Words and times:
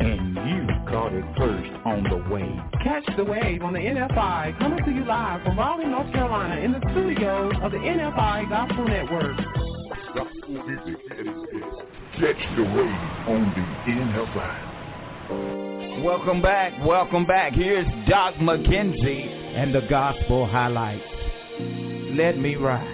And 0.00 0.36
you 0.36 0.66
caught 0.88 1.12
it 1.12 1.24
first 1.36 1.70
on 1.84 2.04
the 2.04 2.16
wave. 2.32 2.60
Catch 2.84 3.04
the 3.16 3.24
wave 3.24 3.62
on 3.62 3.72
the 3.72 3.80
NFI 3.80 4.56
coming 4.58 4.84
to 4.84 4.90
you 4.90 5.04
live 5.04 5.42
from 5.42 5.58
Raleigh, 5.58 5.86
North 5.86 6.12
Carolina 6.12 6.60
in 6.60 6.70
the 6.72 6.80
studios 6.92 7.52
of 7.62 7.72
the 7.72 7.78
NFI 7.78 8.48
Gospel 8.48 8.84
Network. 8.86 9.36
Gospel 10.14 10.62
music 10.66 10.98
at 11.10 11.18
its 11.18 11.40
best. 11.52 11.82
Catch 12.20 12.56
the 12.56 12.62
wave 12.62 13.00
on 13.28 13.52
the 13.56 13.62
NFI. 13.90 16.04
Welcome 16.04 16.40
back, 16.42 16.72
welcome 16.84 17.24
back. 17.26 17.52
Here's 17.54 17.86
Doc 18.08 18.34
McKenzie 18.34 19.26
and 19.56 19.74
the 19.74 19.80
Gospel 19.90 20.46
Highlights. 20.46 21.02
Let 22.14 22.38
me 22.38 22.54
ride. 22.56 22.91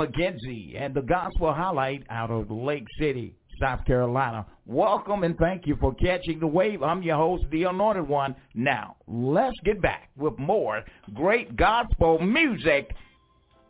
McKenzie 0.00 0.80
and 0.80 0.94
the 0.94 1.02
gospel 1.02 1.52
highlight 1.52 2.04
out 2.08 2.30
of 2.30 2.50
Lake 2.50 2.86
City, 2.98 3.34
South 3.60 3.84
Carolina. 3.84 4.46
Welcome 4.64 5.24
and 5.24 5.36
thank 5.36 5.66
you 5.66 5.76
for 5.78 5.94
catching 5.94 6.40
the 6.40 6.46
wave. 6.46 6.82
I'm 6.82 7.02
your 7.02 7.16
host, 7.16 7.44
the 7.50 7.64
Anointed 7.64 8.08
One. 8.08 8.34
Now, 8.54 8.96
let's 9.06 9.58
get 9.62 9.82
back 9.82 10.08
with 10.16 10.38
more 10.38 10.82
great 11.12 11.54
gospel 11.54 12.18
music. 12.18 12.90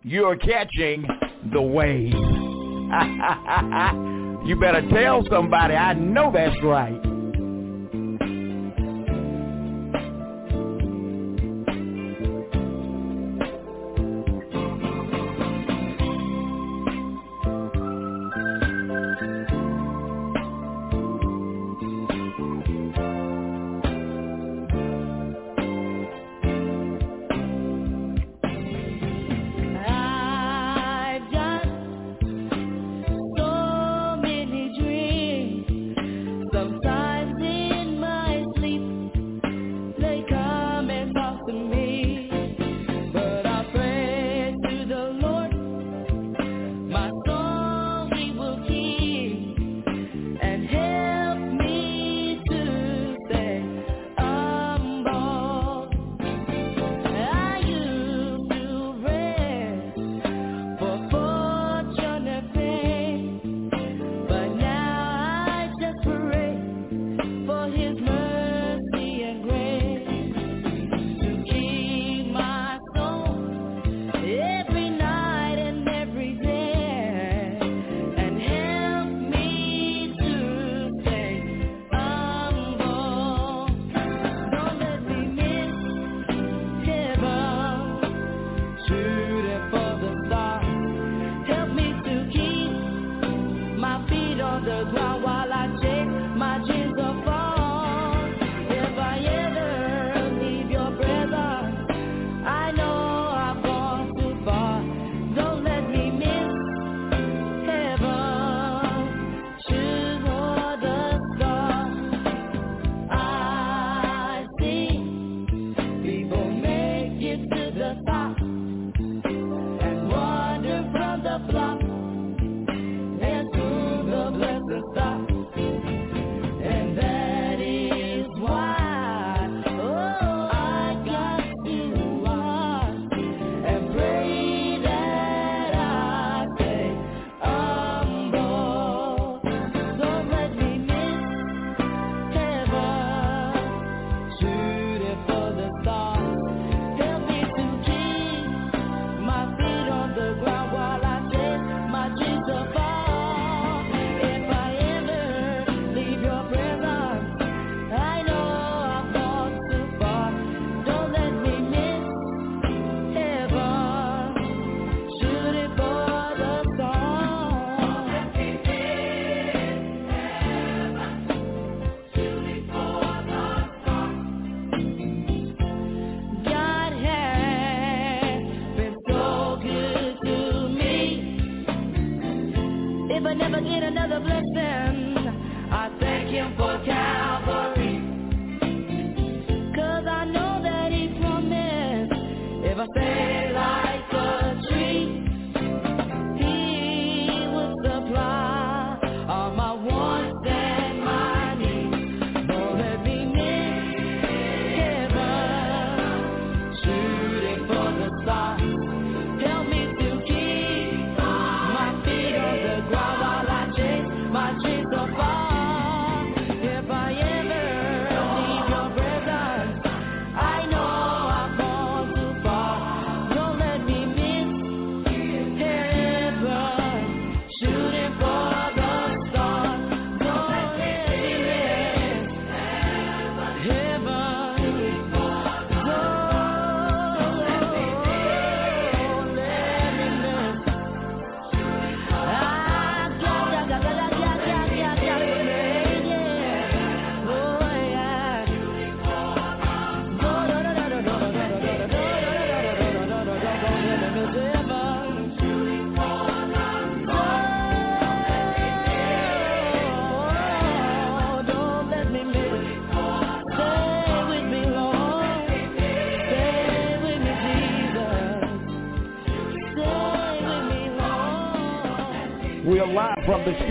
You're 0.03 0.37
catching 0.37 1.05
the 1.53 1.61
wave. 1.61 2.13
you 4.47 4.61
better 4.61 4.89
tell 4.91 5.27
somebody. 5.29 5.75
I 5.75 5.95
know 5.95 6.31
that's 6.33 6.63
right. 6.63 7.10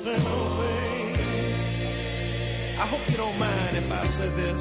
The 0.04 0.10
way. 0.60 1.16
I 2.80 2.88
hope 2.88 3.10
you 3.10 3.18
don't 3.18 3.38
mind 3.38 3.78
if 3.78 3.92
I 3.92 4.04
say 4.18 4.30
this 4.42 4.60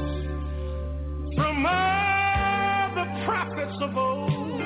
from 1.37 1.67
other 1.67 3.07
prophets 3.25 3.77
of 3.81 3.97
old, 3.97 4.61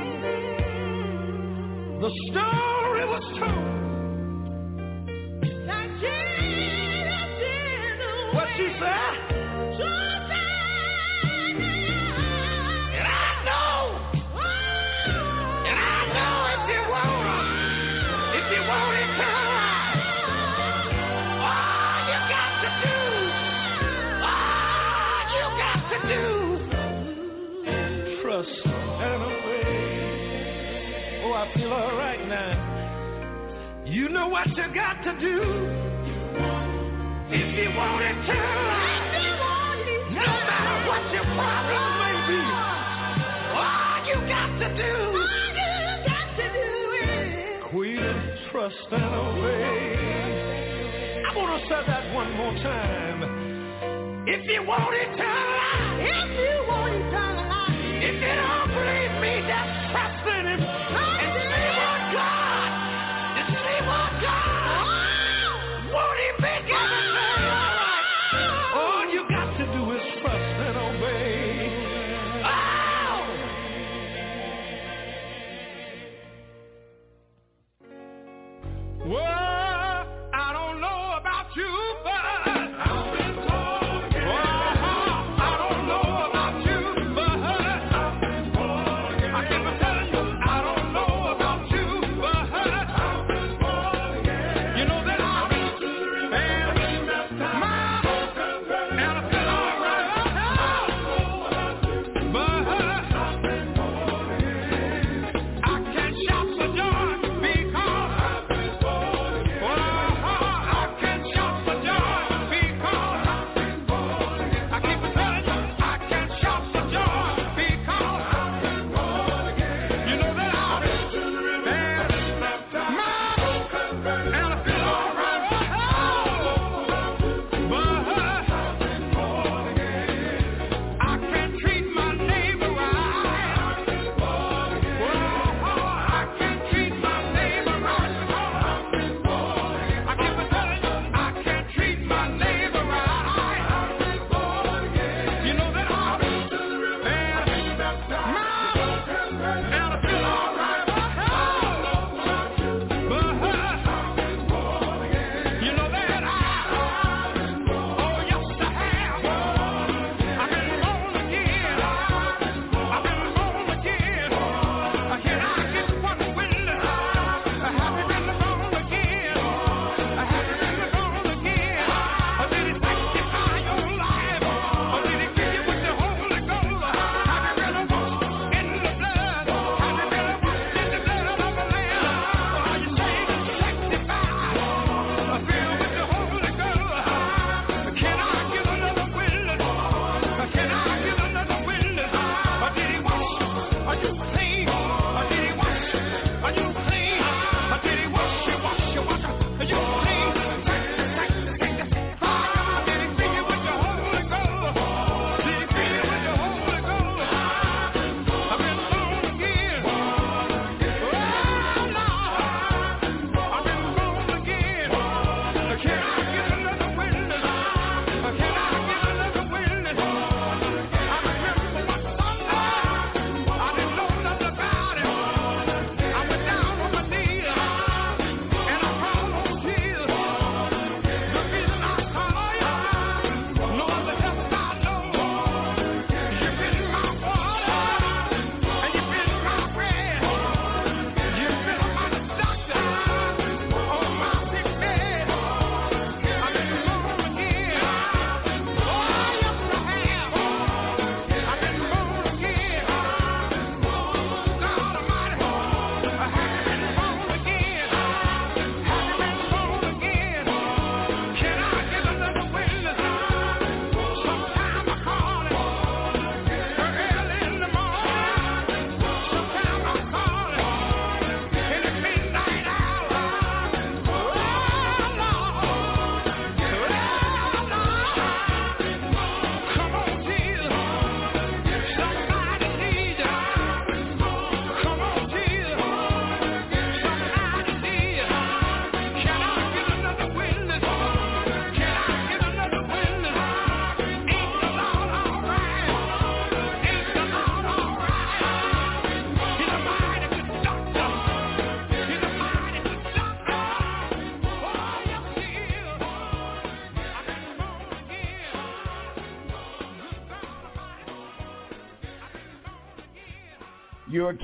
the 2.02 2.10
story 2.30 3.04
was 3.06 3.22
told. 3.38 3.75
Feel 31.56 31.72
alright 31.72 32.28
now. 32.28 33.82
You 33.86 34.08
know 34.08 34.28
what 34.28 34.48
you 34.48 34.74
got 34.74 35.02
to 35.04 35.12
do. 35.20 35.40
If 37.28 37.58
you 37.58 37.70
want 37.76 38.02
it 38.02 38.14
to, 38.26 38.40
no 40.14 40.26
matter 40.26 40.76
what 40.88 41.02
your 41.12 41.24
problem 41.24 41.88
may 42.02 42.16
be, 42.28 42.42
all 43.56 43.96
you 44.06 44.16
got 44.28 44.50
to 44.58 44.68
do, 44.76 44.94
got 46.06 46.28
to 46.36 46.46
do 46.52 46.70
is 47.02 47.62
quit 47.70 48.50
trust 48.52 48.92
and 48.92 49.04
obey. 49.04 49.96
I 51.26 51.36
want 51.36 51.62
to 51.62 51.68
say 51.68 51.80
that 51.86 52.14
one 52.14 52.32
more 52.36 52.54
time. 52.62 54.26
If 54.28 54.44
you 54.50 54.62
want 54.66 54.94
it 54.94 55.16
to, 55.16 55.55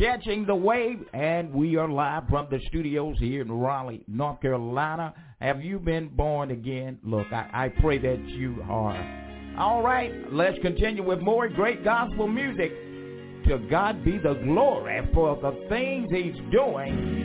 catching 0.03 0.45
the 0.45 0.55
wave, 0.55 0.99
and 1.13 1.55
we 1.55 1.77
are 1.77 1.89
live 1.89 2.25
from 2.29 2.49
the 2.51 2.59
studios 2.67 3.15
here 3.21 3.41
in 3.41 3.53
Raleigh, 3.53 4.03
North 4.09 4.41
Carolina. 4.41 5.15
Have 5.41 5.63
you 5.63 5.79
been 5.79 6.09
born 6.09 6.51
again? 6.51 6.99
Look, 7.05 7.29
I, 7.33 7.49
I 7.53 7.69
pray 7.69 7.99
that 7.99 8.19
you 8.27 8.65
are. 8.69 9.55
All 9.57 9.81
right, 9.81 10.11
let's 10.33 10.59
continue 10.61 11.05
with 11.05 11.21
more 11.21 11.49
great 11.49 11.85
gospel 11.85 12.27
music. 12.27 12.73
To 13.47 13.59
God 13.71 14.05
be 14.05 14.19
the 14.19 14.35
glory 14.45 15.09
for 15.15 15.37
the 15.37 15.67
things 15.69 16.11
he's 16.11 16.35
doing. 16.51 17.23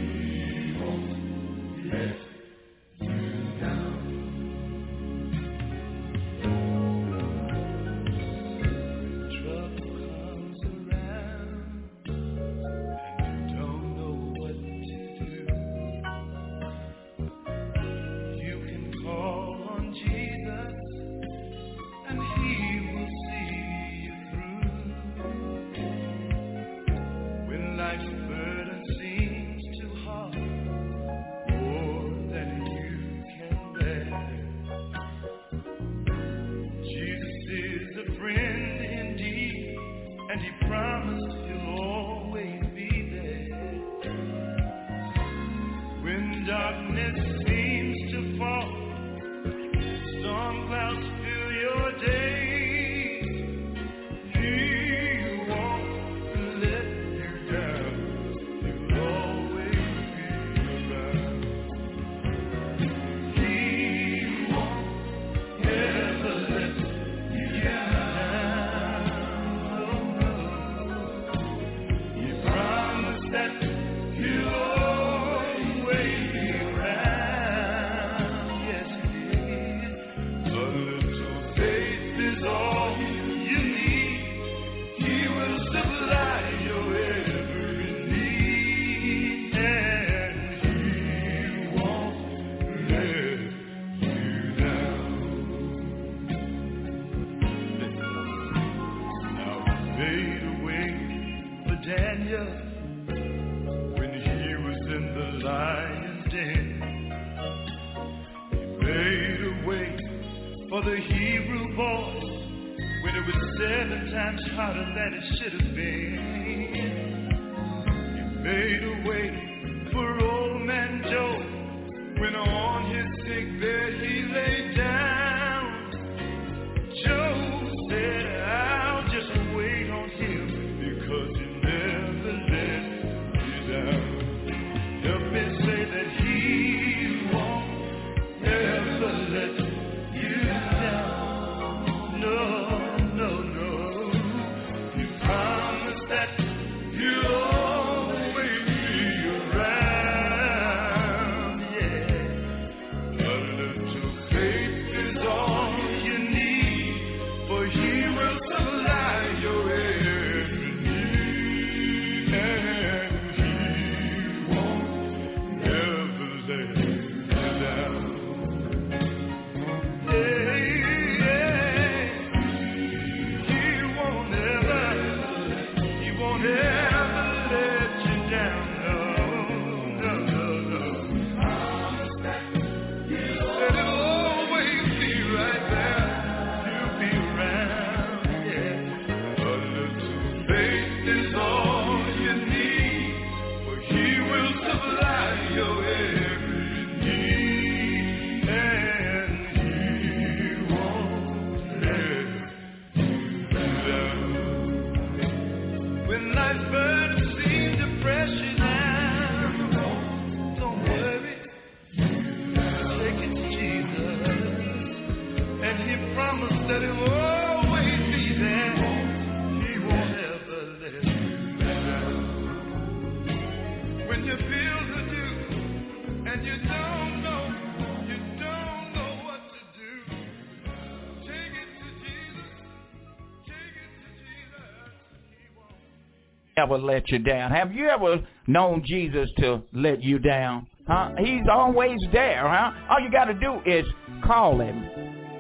Ever 236.68 236.78
let 236.78 237.10
you 237.10 237.20
down? 237.20 237.52
Have 237.52 237.74
you 237.74 237.88
ever 237.88 238.20
known 238.46 238.84
Jesus 238.86 239.30
to 239.40 239.62
let 239.72 240.04
you 240.04 240.20
down? 240.20 240.68
Huh? 240.88 241.12
He's 241.18 241.44
always 241.52 241.98
there, 242.12 242.48
huh? 242.48 242.72
All 242.90 243.00
you 243.00 243.10
got 243.10 243.26
to 243.26 243.34
do 243.34 243.62
is 243.66 243.86
call 244.26 244.60
him. 244.60 244.86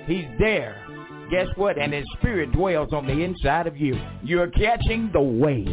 He's 0.06 0.26
there. 0.40 0.82
Guess 1.30 1.48
what? 1.56 1.78
And 1.78 1.94
his 1.94 2.06
spirit 2.18 2.54
dwells 2.54 2.94
on 2.94 3.06
the 3.06 3.24
inside 3.24 3.68
of 3.68 3.76
you. 3.76 4.00
You're 4.24 4.50
catching 4.52 5.10
the 5.12 5.22
wave. 5.22 5.68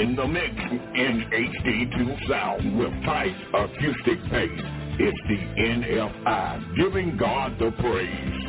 In 0.00 0.16
the 0.16 0.26
mix 0.26 0.54
in 0.94 1.24
HD2 1.30 2.26
sound 2.26 2.78
with 2.78 2.90
tight 3.04 3.36
acoustic 3.52 4.18
bass. 4.30 4.48
It's 4.98 5.20
the 5.28 5.36
NFI, 5.60 6.76
giving 6.76 7.18
God 7.18 7.58
the 7.58 7.70
praise. 7.72 8.44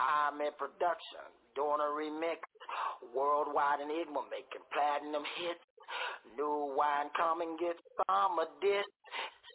I'm 0.00 0.40
in 0.40 0.52
production, 0.56 1.28
doing 1.54 1.80
a 1.84 1.90
remix. 1.92 2.40
Worldwide 3.14 3.80
Enigma 3.84 4.24
making 4.30 4.64
platinum 4.72 5.22
hits. 5.36 5.60
New 6.36 6.74
wine 6.74 7.10
coming, 7.14 7.56
get 7.60 7.76
some 8.06 8.38
of 8.38 8.48
this. 8.62 8.84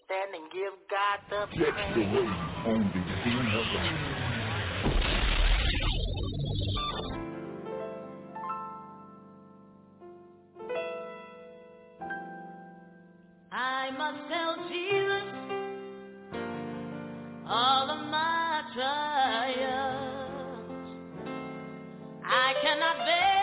Stand 0.05 0.35
and 0.35 0.51
give 0.51 0.73
God 0.93 1.17
the 1.29 1.57
praise. 1.57 1.73
Check 1.73 1.95
the 1.95 2.01
way 2.01 2.29
on 2.69 2.79
the 2.93 3.01
NFI. 3.31 4.12
I 13.55 13.91
must 13.91 14.17
tell 14.29 14.67
Jesus 14.67 15.23
all 17.47 17.91
of 17.91 18.07
my 18.09 18.63
trials. 18.73 20.09
I 22.25 22.53
cannot 22.63 22.97
bear. 23.05 23.42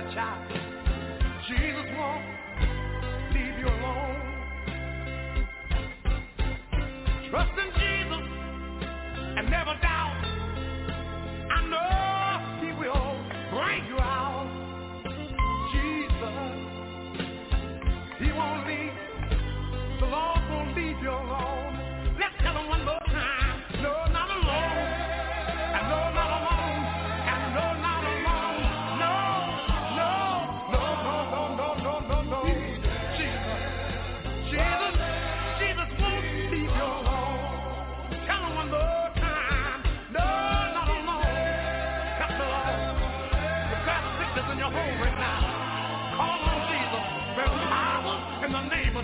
that 0.00 0.14
child, 0.14 0.48
Jesus 1.48 1.86
won't 1.98 2.24
leave 3.34 3.58
you 3.58 3.66
alone. 3.66 4.20
Trust 7.30 7.52
in 7.58 7.69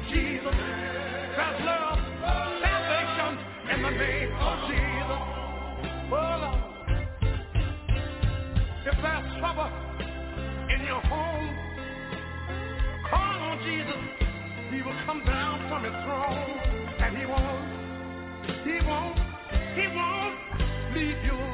Jesus. 0.09 0.55
There's 1.37 1.61
love, 1.67 1.99
salvation 2.63 3.33
in 3.73 3.83
the 3.83 3.91
name 3.91 4.33
of 4.39 4.57
Jesus. 4.69 5.23
Oh, 6.11 6.35
Lord. 6.43 6.67
If 8.87 8.97
there's 9.03 9.39
trouble 9.39 9.71
in 10.71 10.81
your 10.87 11.03
home, 11.11 11.49
call 13.11 13.39
on 13.51 13.59
Jesus. 13.65 14.03
He 14.71 14.83
will 14.83 14.99
come 15.07 15.25
down 15.25 15.69
from 15.69 15.85
his 15.85 15.97
throne 16.05 16.61
and 17.03 17.17
he 17.19 17.27
won't, 17.27 17.67
he 18.63 18.79
won't, 18.87 19.19
he 19.75 19.87
won't 19.95 20.37
leave 20.95 21.19
you 21.25 21.46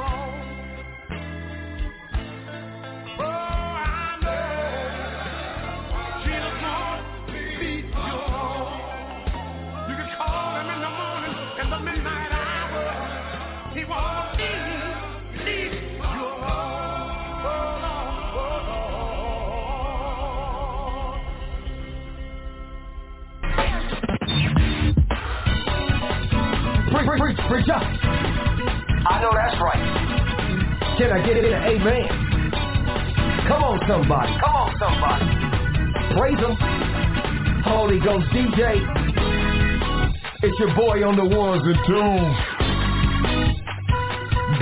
Up. 27.52 27.68
I 27.68 29.20
know 29.20 29.28
that's 29.36 29.60
right. 29.60 30.96
Can 30.96 31.12
I 31.12 31.20
get 31.20 31.36
it 31.36 31.44
in 31.44 31.52
an 31.52 31.62
amen? 31.68 32.08
Come 33.46 33.62
on, 33.62 33.76
somebody. 33.86 34.32
Come 34.40 34.56
on, 34.56 34.72
somebody. 34.80 35.28
Praise 36.16 36.40
him. 36.40 36.56
Holy 37.60 38.00
Ghost 38.00 38.24
DJ. 38.32 38.80
It's 40.42 40.58
your 40.58 40.74
boy 40.74 41.04
on 41.04 41.14
the 41.20 41.28
ones 41.28 41.60
and 41.68 41.76
twos. 41.84 42.36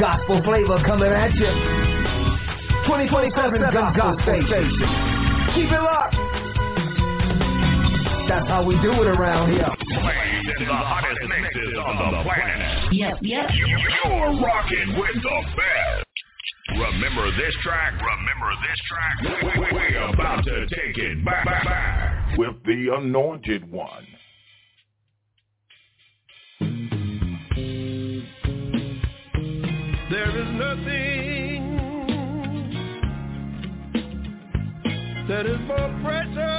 Gospel 0.01 0.43
flavor 0.43 0.83
coming 0.83 1.15
at 1.15 1.31
you. 1.39 1.47
2027 2.91 3.71
Gospel 3.71 4.19
Station. 4.27 4.67
Keep 5.55 5.71
it 5.71 5.79
locked. 5.79 6.19
That's 8.27 8.51
how 8.51 8.67
we 8.67 8.75
do 8.83 8.91
it 8.91 9.07
around 9.07 9.53
here. 9.55 9.71
Plays 10.61 10.69
in 10.69 10.77
the 10.77 10.85
hottest 10.85 11.21
mixes 11.27 11.79
on 11.79 11.97
the 11.97 12.23
planet. 12.23 12.93
Yep, 12.93 13.19
yep. 13.23 13.51
You're 13.55 14.41
rocking 14.45 14.93
with 14.99 15.23
the 15.23 15.43
best. 15.57 16.05
Remember 16.77 17.31
this 17.37 17.55
track? 17.63 17.95
Remember 17.95 18.53
this 18.69 18.79
track? 18.87 19.43
We- 19.57 19.73
We're 19.73 20.13
about 20.13 20.45
to 20.45 20.67
take 20.67 20.99
it 20.99 21.25
back, 21.25 21.47
back, 21.47 21.65
back 21.65 22.37
with 22.39 22.63
the 22.65 22.95
anointed 22.95 23.71
one. 23.73 24.07
There 30.11 30.29
is 30.29 30.49
nothing 30.59 31.77
that 35.29 35.47
is 35.47 35.61
more 35.69 36.01
precious 36.03 36.50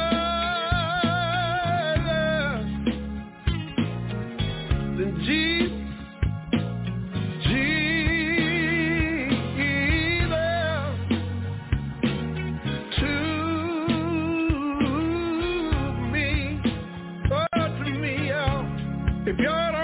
If 19.32 19.40
y'all 19.40 19.81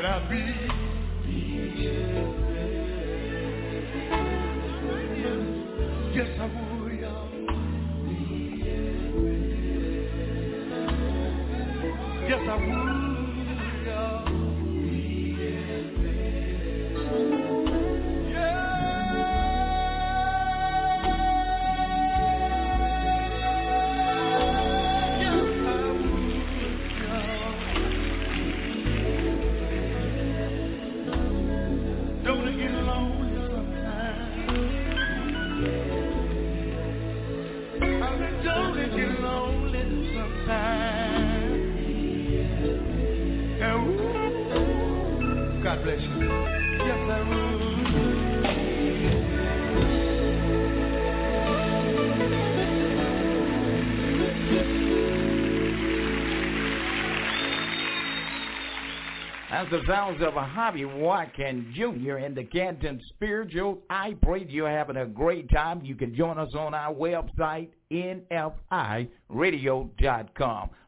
And 0.00 0.06
I'll 0.08 0.30
be. 0.30 0.36
Yes, 6.14 6.28
I 6.40 6.44
would, 6.46 6.69
the 59.70 59.80
sounds 59.86 60.20
of 60.20 60.34
a 60.34 60.44
Harvey 60.44 60.84
Watkins 60.84 61.76
Jr. 61.76 62.18
in 62.18 62.34
the 62.34 62.42
Canton 62.42 63.00
Spiritual, 63.10 63.78
I 63.88 64.16
pray 64.20 64.44
you're 64.48 64.68
having 64.68 64.96
a 64.96 65.06
great 65.06 65.48
time. 65.50 65.80
You 65.84 65.94
can 65.94 66.12
join 66.12 66.38
us 66.38 66.52
on 66.58 66.74
our 66.74 66.92
website, 66.92 67.68
nfiradio.com. 67.92 69.10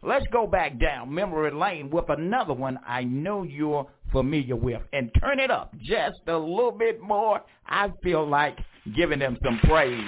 Let's 0.02 0.26
go 0.32 0.48
back 0.48 0.80
down 0.80 1.14
memory 1.14 1.52
lane 1.52 1.90
with 1.90 2.08
another 2.08 2.54
one 2.54 2.80
I 2.84 3.04
know 3.04 3.44
you're 3.44 3.86
familiar 4.10 4.56
with. 4.56 4.82
And 4.92 5.12
turn 5.20 5.38
it 5.38 5.52
up 5.52 5.72
just 5.80 6.18
a 6.26 6.36
little 6.36 6.72
bit 6.72 7.00
more. 7.00 7.40
I 7.66 7.92
feel 8.02 8.28
like 8.28 8.58
giving 8.96 9.20
them 9.20 9.38
some 9.44 9.60
praise. 9.60 10.02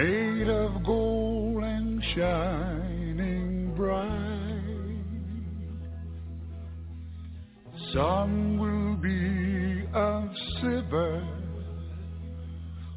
made 0.00 0.48
of 0.48 0.82
gold 0.82 1.62
and 1.62 2.02
shining 2.14 3.74
bright. 3.76 5.00
Some 7.92 8.58
will 8.58 8.96
be 8.96 9.84
of 9.92 10.28
silver, 10.60 11.22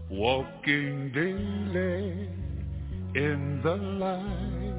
walking 0.10 1.12
daily 1.14 2.30
in 3.16 3.60
the 3.64 3.76
light. 3.76 4.74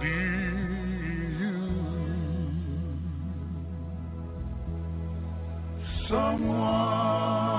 be 0.00 0.16
you? 1.40 1.58
Someone. 6.08 7.53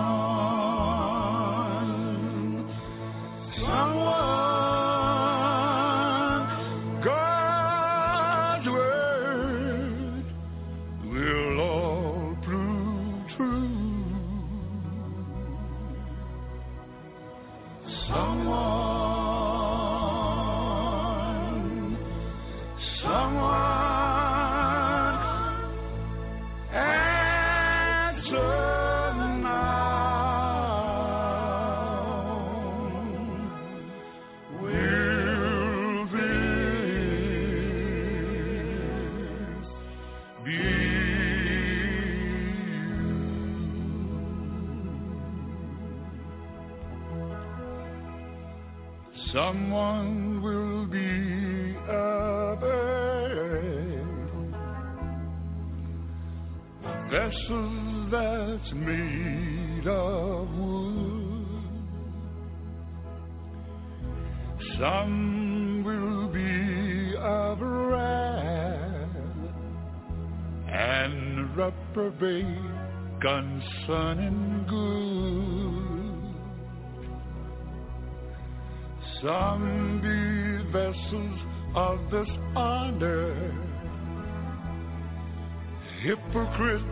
hypocrite, 86.06 86.84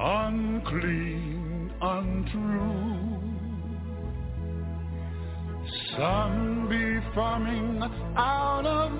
unclean, 0.00 1.72
untrue. 1.80 3.20
Some 5.96 6.66
be 6.68 6.98
farming 7.14 7.80
out 8.16 8.66
of 8.66 8.98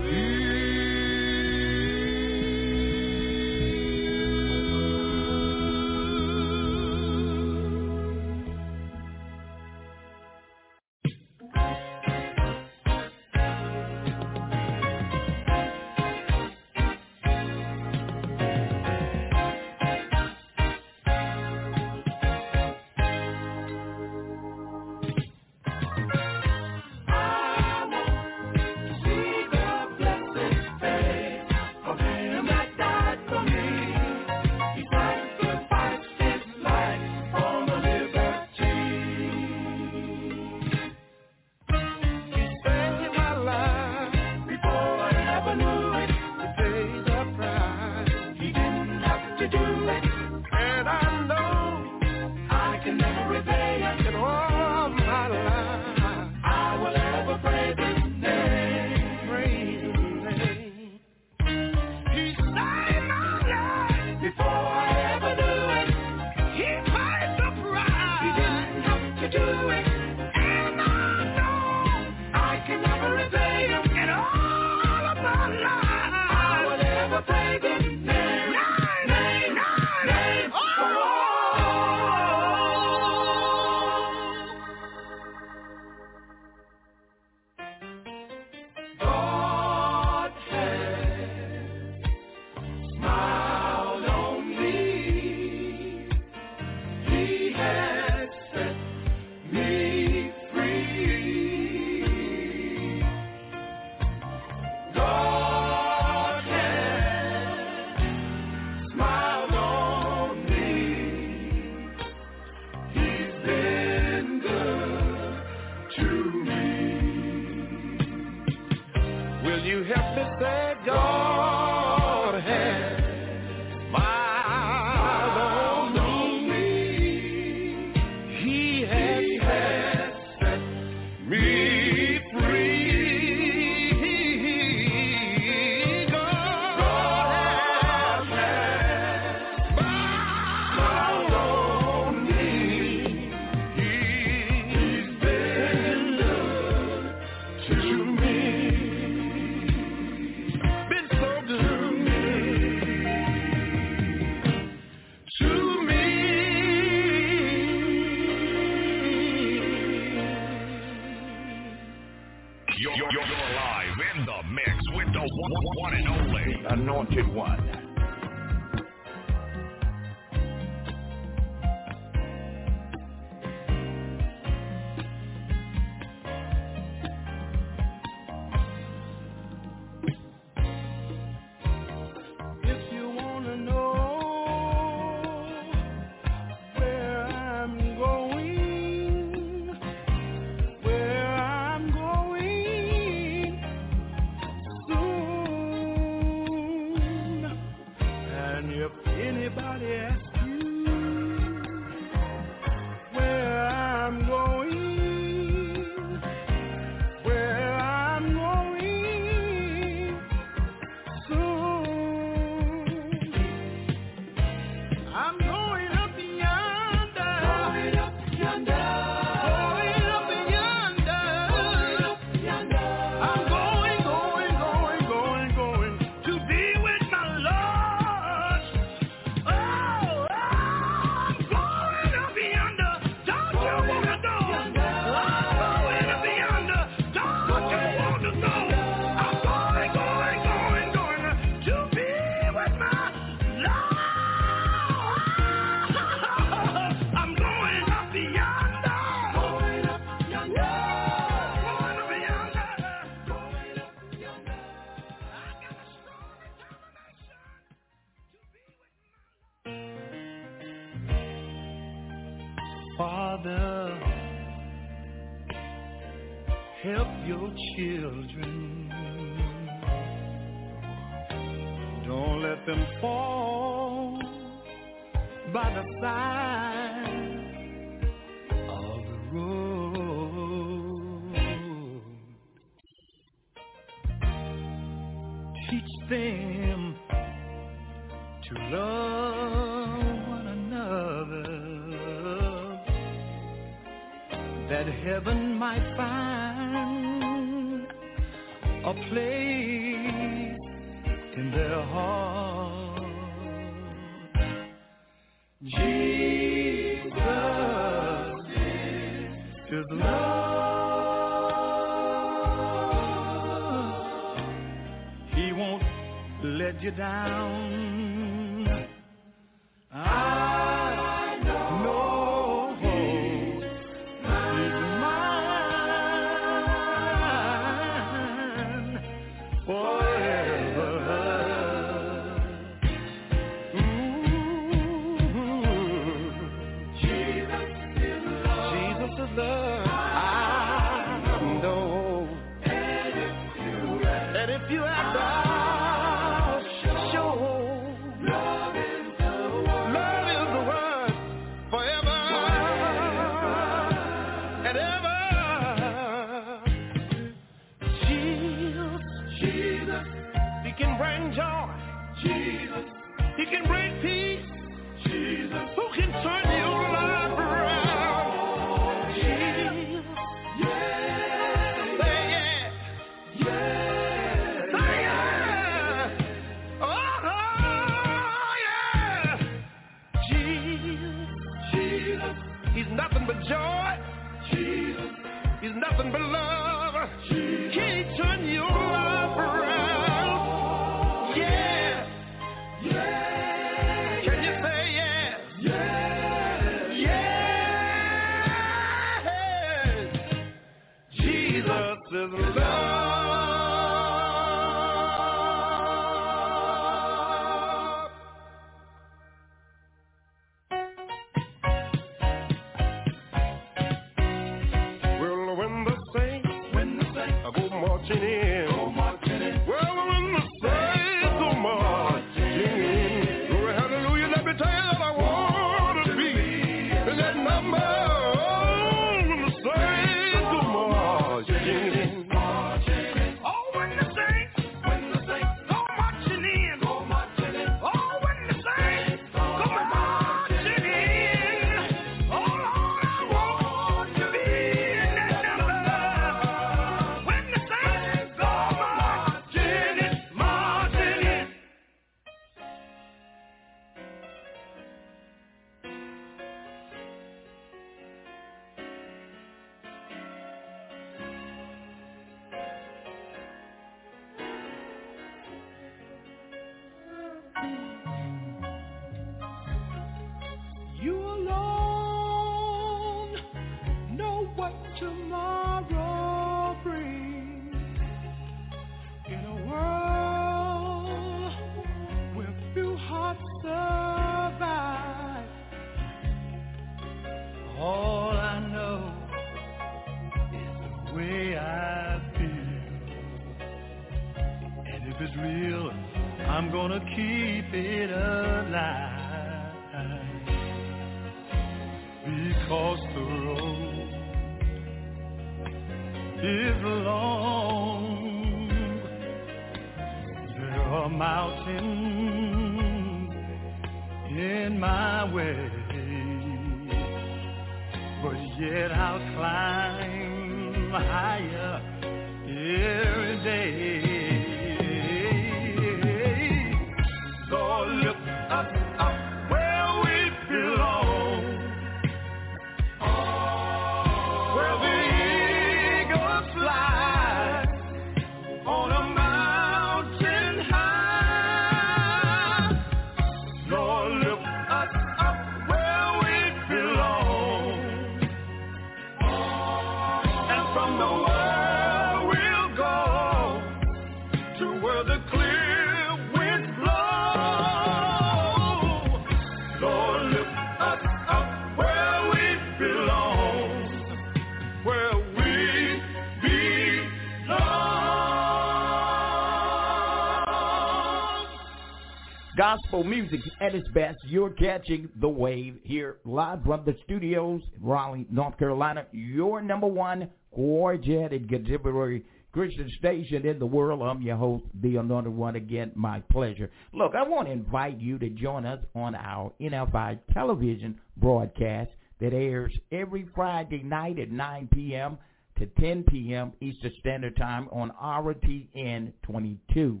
music 573.04 573.40
at 573.60 573.74
its 573.74 573.88
best. 573.88 574.18
You're 574.26 574.50
catching 574.50 575.08
the 575.20 575.28
wave 575.28 575.78
here 575.84 576.16
live 576.24 576.62
from 576.64 576.84
the 576.84 576.96
studios 577.04 577.62
in 577.76 577.86
Raleigh, 577.86 578.26
North 578.30 578.58
Carolina. 578.58 579.06
Your 579.12 579.62
number 579.62 579.86
one 579.86 580.28
gorgeous 580.54 581.28
and 581.32 581.48
contemporary 581.48 582.24
Christian 582.52 582.90
station 582.98 583.46
in 583.46 583.58
the 583.58 583.66
world. 583.66 584.02
I'm 584.02 584.22
your 584.22 584.36
host, 584.36 584.64
the 584.82 584.96
Anointed 584.96 585.32
One. 585.32 585.56
Again, 585.56 585.92
my 585.94 586.20
pleasure. 586.30 586.70
Look, 586.92 587.14
I 587.14 587.22
want 587.22 587.46
to 587.46 587.52
invite 587.52 587.98
you 587.98 588.18
to 588.18 588.28
join 588.30 588.66
us 588.66 588.84
on 588.94 589.14
our 589.14 589.52
NFI 589.60 590.18
television 590.32 591.00
broadcast 591.16 591.90
that 592.20 592.32
airs 592.32 592.72
every 592.90 593.28
Friday 593.34 593.82
night 593.82 594.18
at 594.18 594.30
9 594.30 594.68
p.m. 594.72 595.18
to 595.58 595.66
10 595.80 596.04
p.m. 596.04 596.52
Eastern 596.60 596.92
Standard 596.98 597.36
Time 597.36 597.68
on 597.70 597.92
RTN 598.02 599.12
22. 599.22 600.00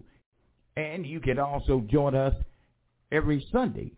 And 0.76 1.06
you 1.06 1.20
can 1.20 1.38
also 1.38 1.84
join 1.88 2.14
us 2.14 2.34
every 3.12 3.46
Sunday 3.52 3.92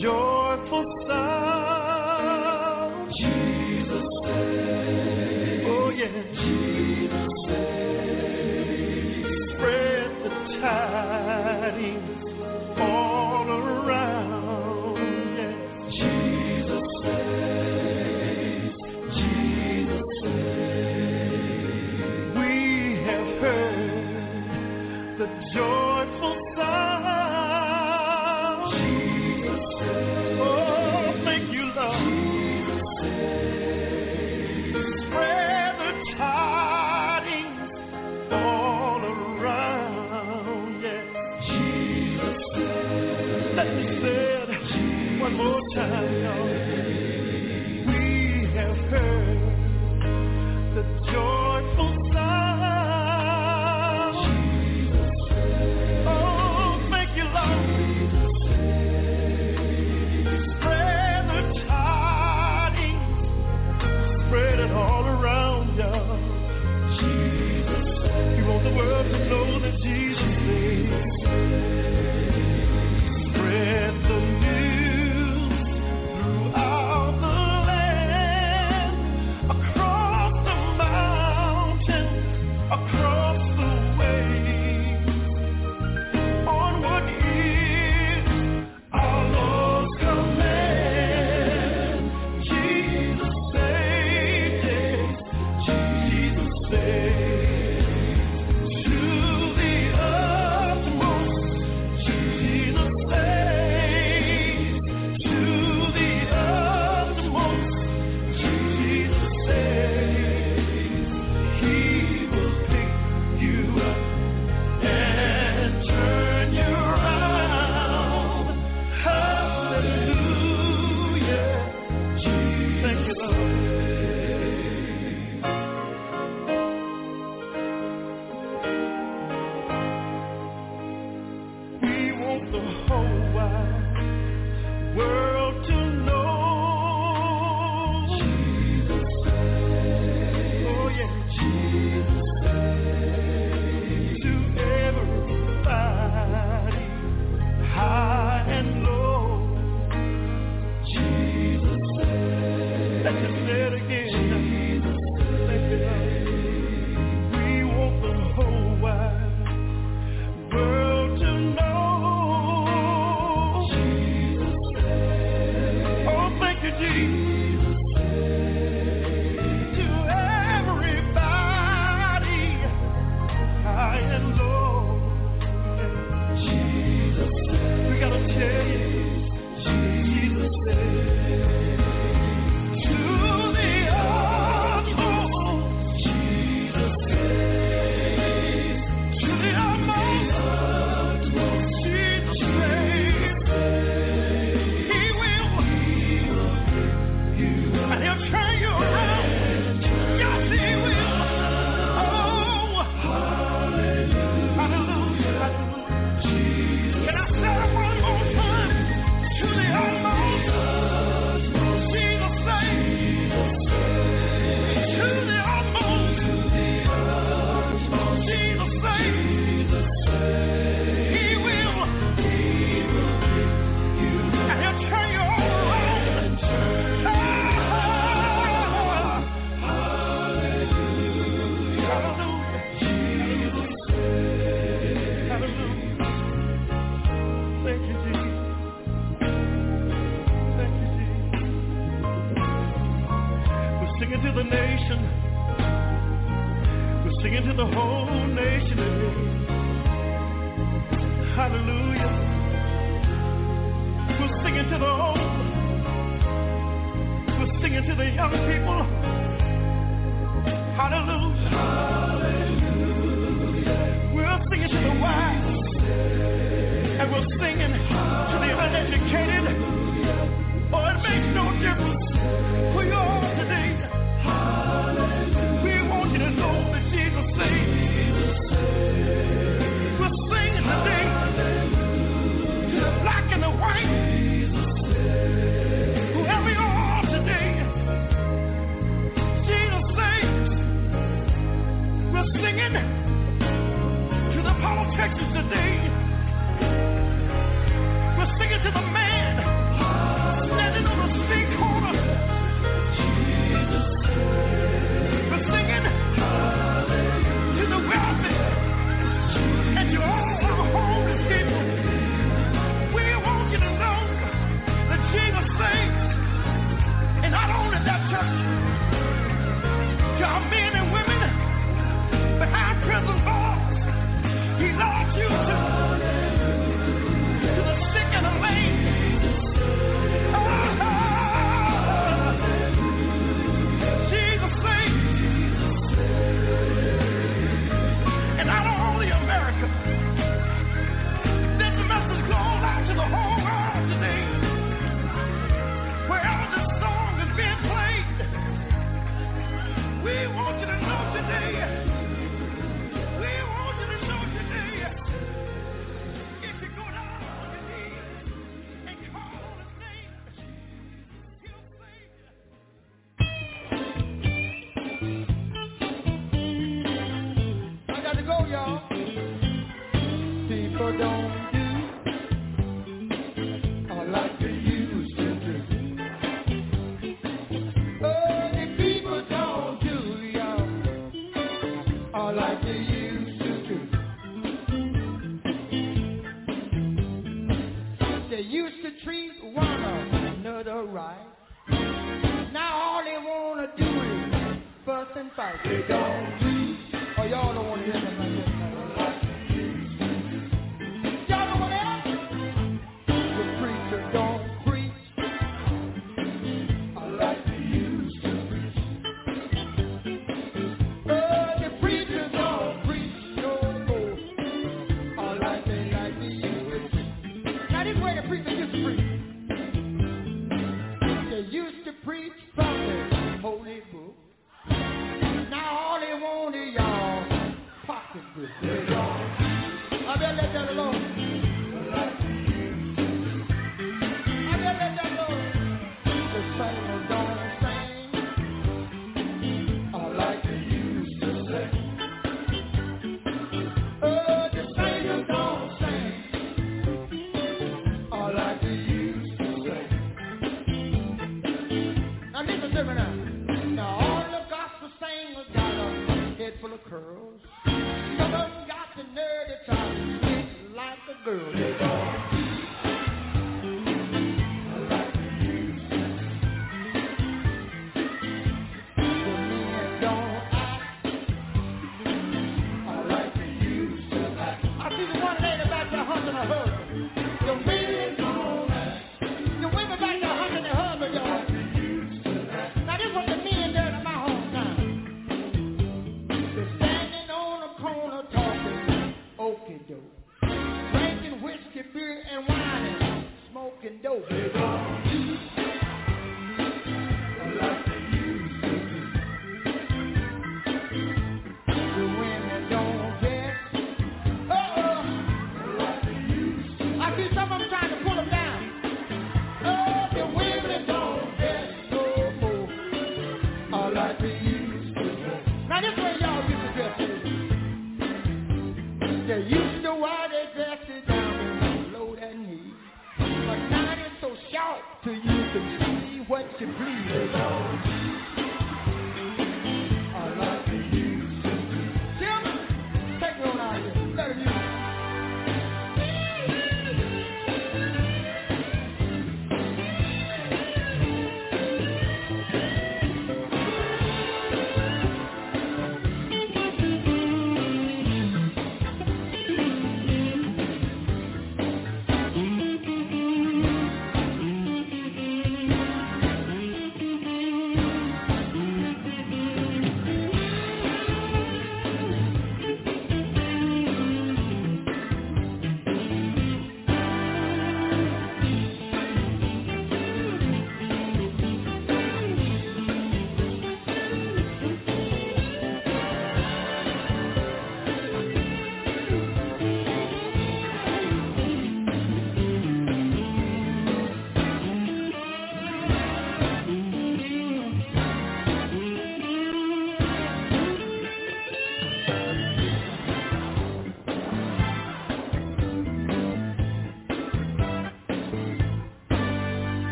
Joyful 0.00 0.84
sound. 1.06 1.29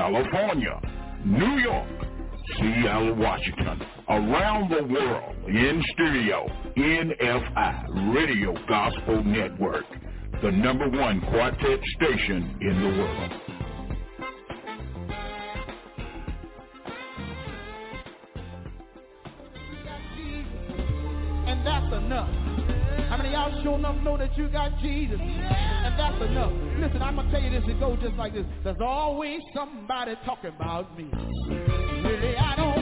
California, 0.00 0.80
New 1.26 1.58
York, 1.58 1.86
Seattle, 2.56 3.16
Washington, 3.16 3.82
around 4.08 4.70
the 4.70 4.82
world, 4.84 5.36
in 5.46 5.82
stereo, 5.92 6.48
NFI, 6.74 8.14
Radio 8.14 8.54
Gospel 8.66 9.22
Network, 9.22 9.84
the 10.40 10.52
number 10.52 10.88
one 10.88 11.20
quartet 11.20 11.80
station 11.96 12.56
in 12.62 12.80
the 12.80 12.98
world. 12.98 13.49
you 24.40 24.48
got 24.48 24.72
Jesus. 24.80 25.20
And 25.20 25.98
that's 25.98 26.16
enough. 26.22 26.52
Listen, 26.78 27.02
I'm 27.02 27.16
going 27.16 27.26
to 27.26 27.32
tell 27.32 27.42
you 27.42 27.50
this. 27.50 27.68
It 27.68 27.78
goes 27.78 27.98
just 28.00 28.14
like 28.16 28.32
this. 28.32 28.46
There's 28.64 28.80
always 28.80 29.40
somebody 29.54 30.14
talking 30.24 30.50
about 30.56 30.96
me. 30.96 31.10
Really, 31.44 32.36
I 32.36 32.56
don't 32.56 32.79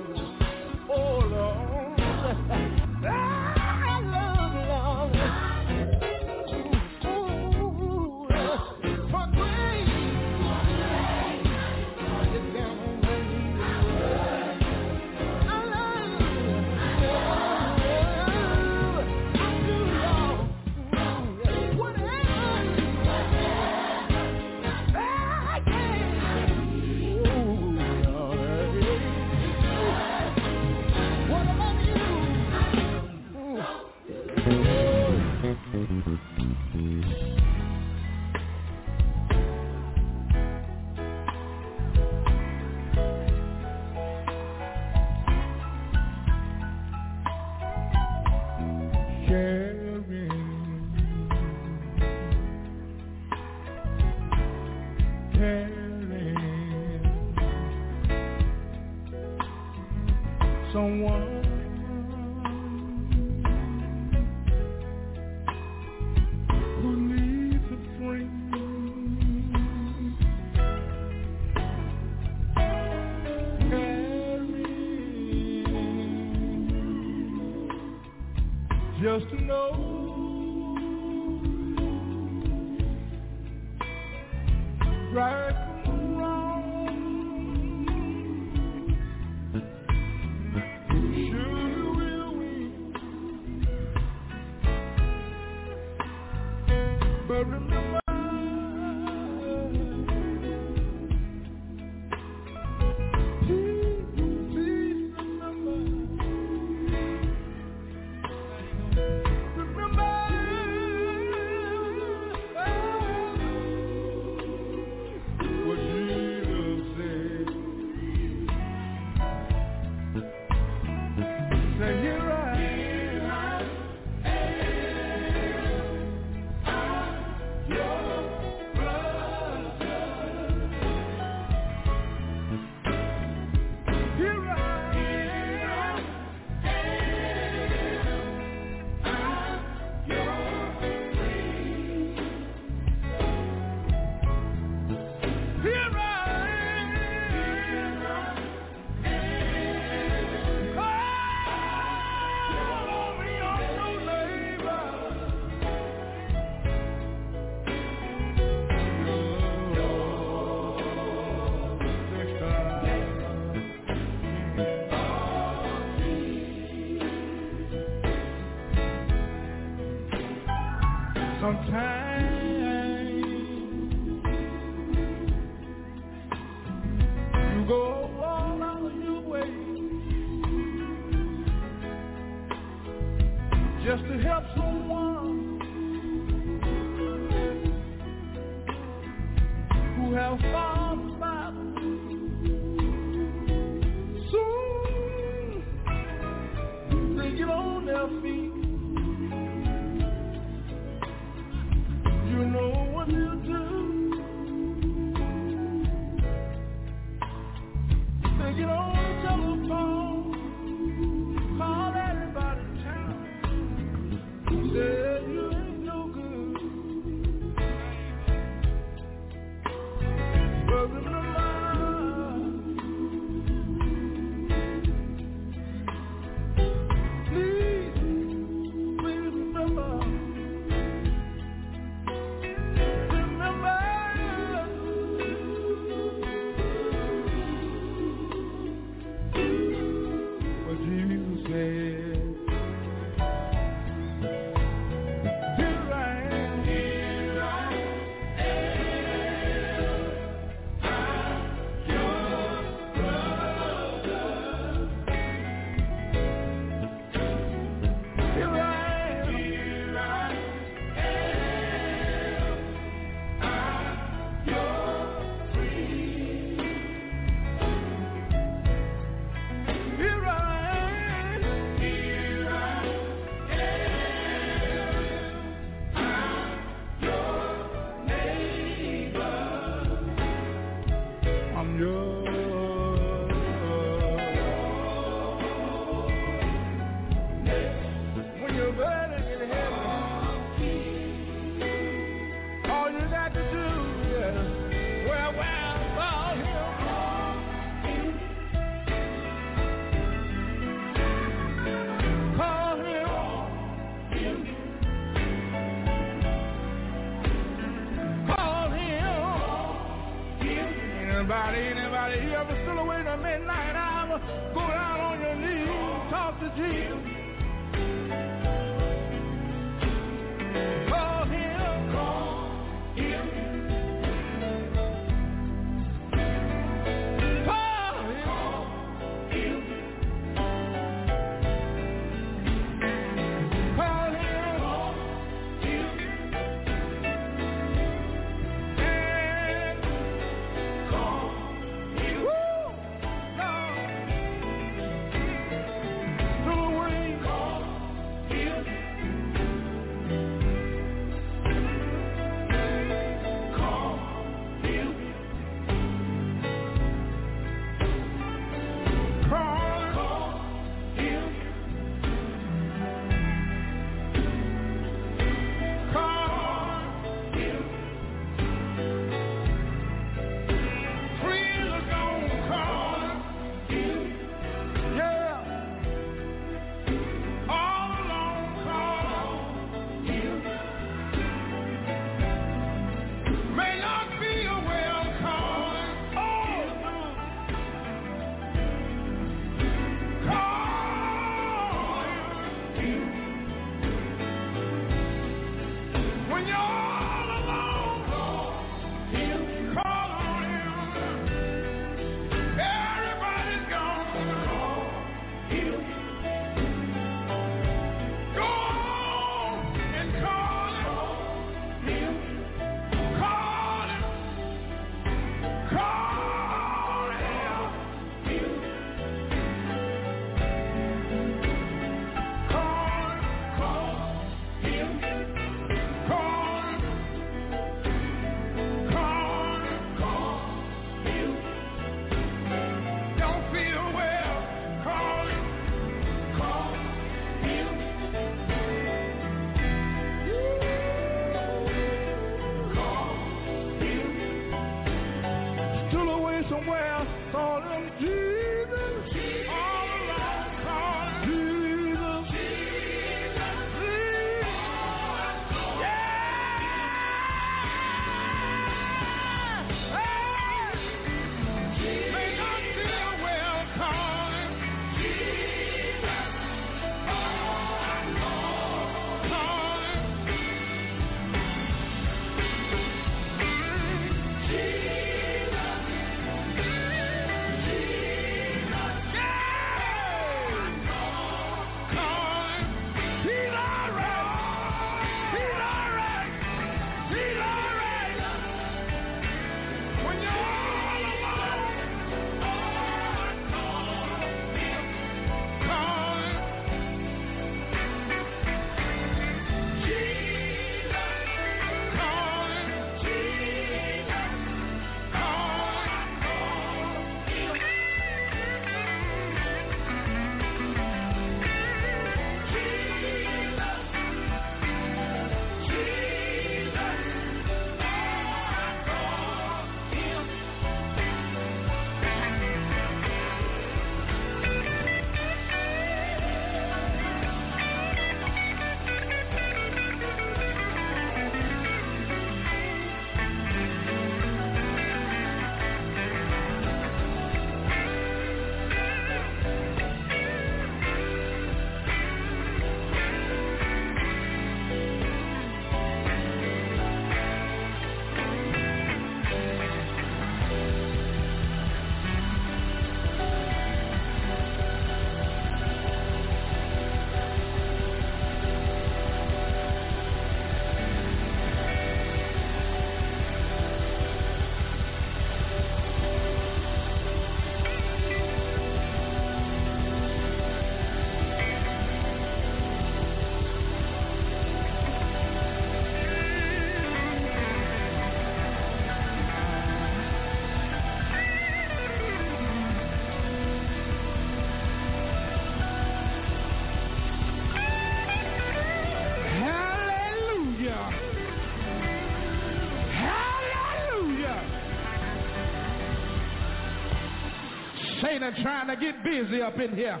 trying 598.42 598.68
to 598.68 598.76
get 598.76 599.02
busy 599.04 599.42
up 599.42 599.58
in 599.58 599.74
here. 599.74 600.00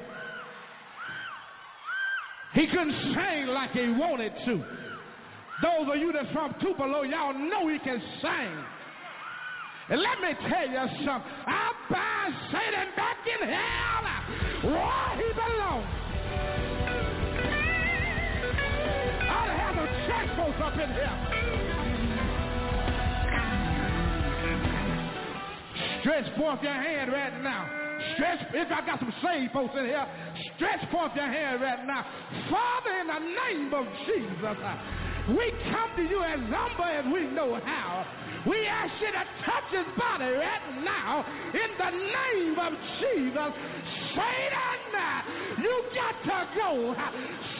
He 2.54 2.66
couldn't 2.66 3.14
sing 3.14 3.46
like 3.48 3.70
he 3.70 3.88
wanted 3.90 4.32
to. 4.46 4.64
Those 5.62 5.88
of 5.94 6.00
you 6.00 6.12
that's 6.12 6.32
from 6.32 6.54
Tupelo, 6.60 7.02
y'all 7.02 7.34
know 7.34 7.68
he 7.68 7.78
can 7.78 8.02
sing. 8.22 8.64
And 9.90 10.00
let 10.00 10.20
me 10.20 10.34
tell 10.48 10.68
you 10.68 10.86
something. 11.04 11.30
I 11.46 11.72
bind 11.90 12.34
Satan 12.52 12.88
back 12.96 13.18
in 13.26 13.48
hell 13.48 14.04
where 14.70 15.16
he 15.16 15.32
belongs. 15.34 15.86
I 19.28 19.46
have 19.58 19.76
a 19.76 19.86
folks 20.36 20.60
up 20.62 20.74
in 20.74 20.90
here. 20.94 21.16
Stretch 26.00 26.36
forth 26.36 26.62
your 26.62 26.72
hand 26.72 27.12
right. 27.12 27.29
Stretch, 28.20 28.52
if 28.52 28.68
I 28.68 28.84
got 28.84 29.00
some 29.00 29.14
saved 29.24 29.50
folks 29.52 29.72
in 29.78 29.86
here, 29.86 30.06
stretch 30.56 30.84
forth 30.92 31.12
your 31.16 31.24
hand 31.24 31.62
right 31.62 31.86
now. 31.86 32.04
Father, 32.52 32.92
in 33.00 33.06
the 33.08 33.22
name 33.32 33.72
of 33.72 33.86
Jesus, 34.04 34.60
uh, 34.60 34.76
we 35.32 35.48
come 35.72 35.88
to 35.96 36.02
you 36.04 36.20
as 36.22 36.38
humble 36.52 36.84
as 36.84 37.06
we 37.08 37.32
know 37.32 37.58
how. 37.64 38.04
We 38.44 38.66
ask 38.66 38.92
you 39.00 39.08
to 39.08 39.24
touch 39.48 39.72
his 39.72 39.88
body 39.96 40.36
right 40.36 40.84
now 40.84 41.24
in 41.56 41.70
the 41.80 41.92
name 41.96 42.58
of 42.60 42.76
Jesus. 43.00 43.52
Satan, 44.12 45.64
you 45.64 45.84
got 45.96 46.20
to 46.20 46.48
go. 46.60 46.92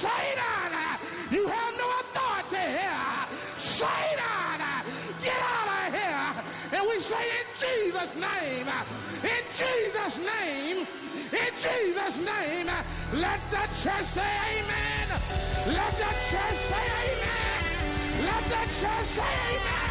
Satan, 0.05 0.77
you 1.33 1.49
have 1.49 1.73
no 1.81 1.89
authority 2.05 2.69
here. 2.69 3.17
Satan, 3.81 4.61
get 5.25 5.41
out 5.41 5.89
of 5.89 5.95
here. 5.95 6.20
And 6.73 6.87
we 6.87 7.03
say 7.11 7.27
in 7.27 7.47
Jesus' 7.59 8.15
name, 8.15 8.69
in 9.27 9.43
Jesus' 9.59 10.19
name, 10.23 10.87
in 11.33 11.53
Jesus' 11.67 12.19
name, 12.23 12.67
let 13.21 13.41
the 13.51 13.65
church 13.83 14.07
say 14.15 14.33
amen. 14.55 15.07
Let 15.67 15.93
the 15.99 16.13
church 16.31 16.59
say 16.71 16.87
amen. 17.03 18.25
Let 18.25 18.45
the 18.49 18.63
church 18.81 19.09
say 19.17 19.35
amen. 19.51 19.90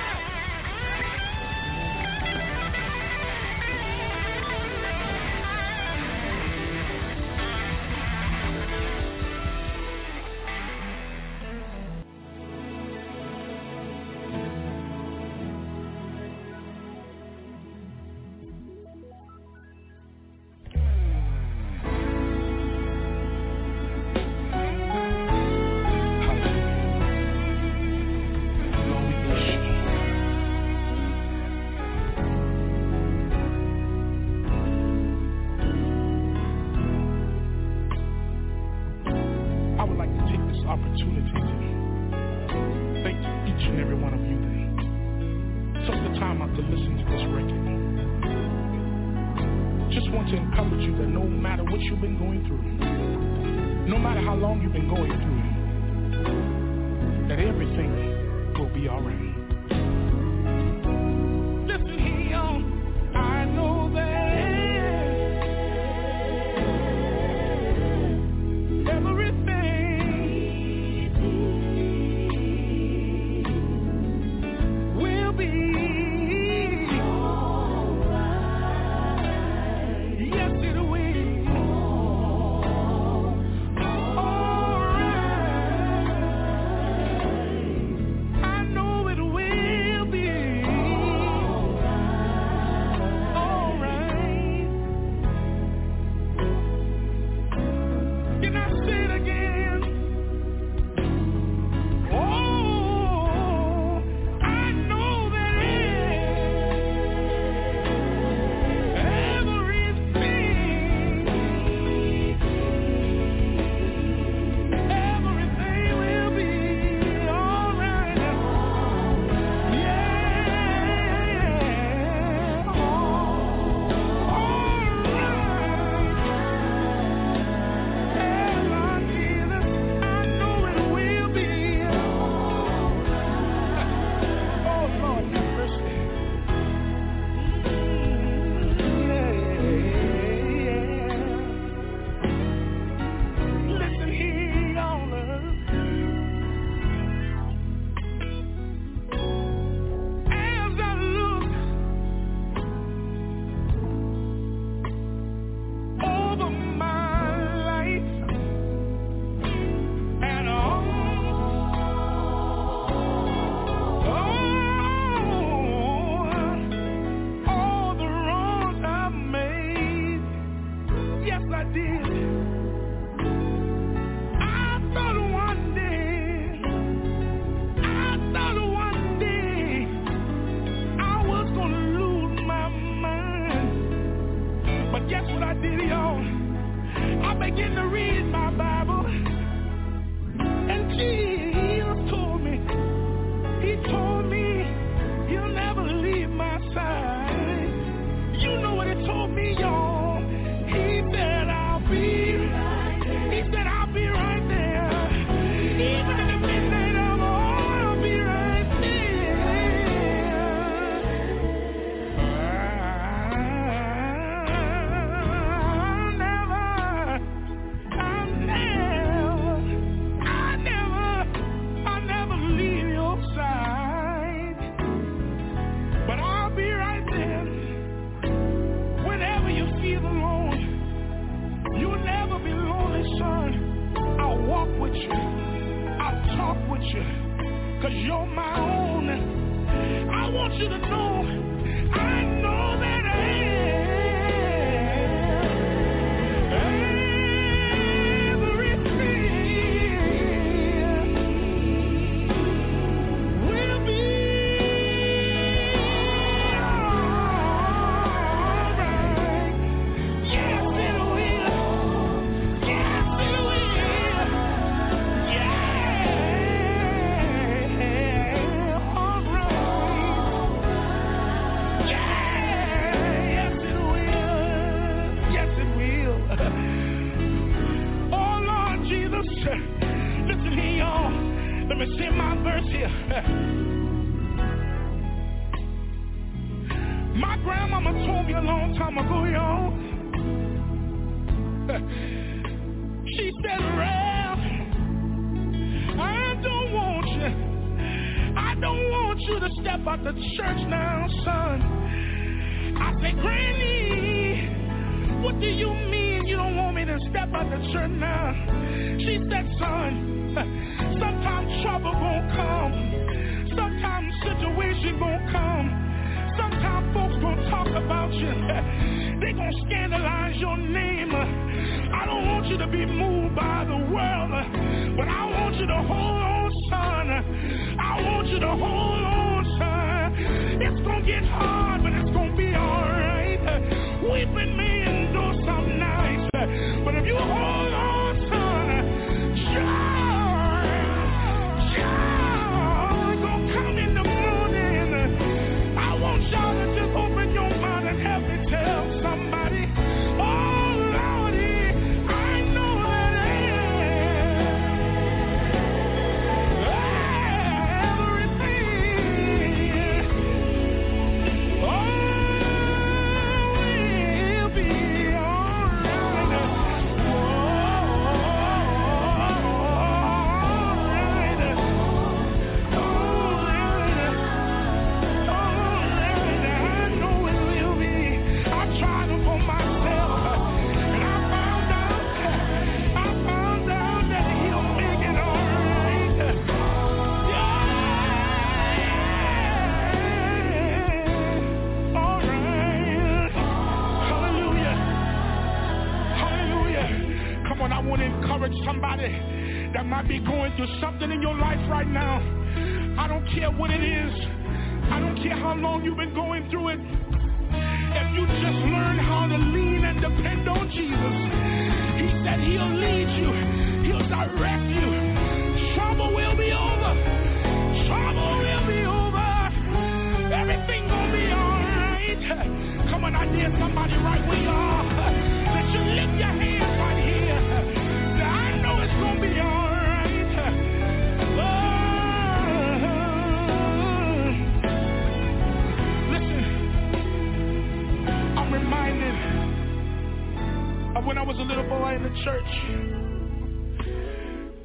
When 441.10 441.18
I 441.18 441.23
was 441.23 441.36
a 441.40 441.41
little 441.41 441.64
boy 441.64 441.95
in 441.95 442.03
the 442.03 442.11
church. 442.23 442.52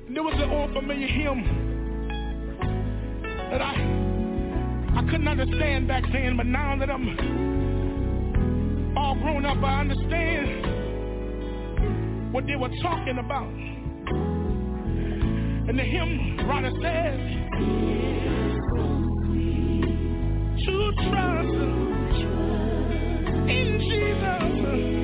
And 0.07 0.15
there 0.15 0.23
was 0.23 0.35
an 0.35 0.51
old 0.51 0.75
familiar 0.75 1.07
hymn 1.07 1.43
that 3.51 3.62
I 3.62 3.73
I 4.95 5.03
couldn't 5.11 5.27
understand 5.27 5.89
back 5.89 6.05
then, 6.12 6.37
but 6.37 6.45
now 6.45 6.77
that 6.79 6.91
I'm 6.91 7.09
all 8.95 9.15
grown 9.15 9.47
up, 9.47 9.57
I 9.65 9.81
understand 9.81 10.66
what 12.31 12.45
they 12.47 12.57
were 12.57 12.69
talking 12.83 13.16
about. 13.16 13.55
And 15.66 15.79
the 15.79 15.83
hymn 15.83 16.47
writer 16.47 16.73
says, 16.83 17.21
to 20.66 20.93
trust 21.09 21.55
in 23.49 23.81
Jesus. 23.81 25.03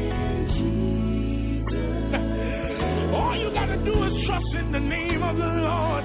Do 3.84 4.02
is 4.04 4.26
trust 4.26 4.54
in 4.54 4.72
the 4.72 4.80
name 4.80 5.22
of 5.22 5.36
the 5.36 5.46
Lord. 5.46 6.04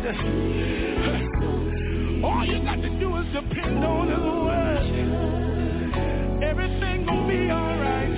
All 2.24 2.46
you 2.46 2.64
got 2.64 2.82
to 2.82 2.90
do 3.00 3.16
is 3.18 3.26
depend 3.34 3.84
on 3.84 4.08
His 4.08 4.20
word. 4.20 4.88
Everything 6.44 7.06
gonna 7.06 7.28
be 7.28 7.52
alright. 7.52 8.16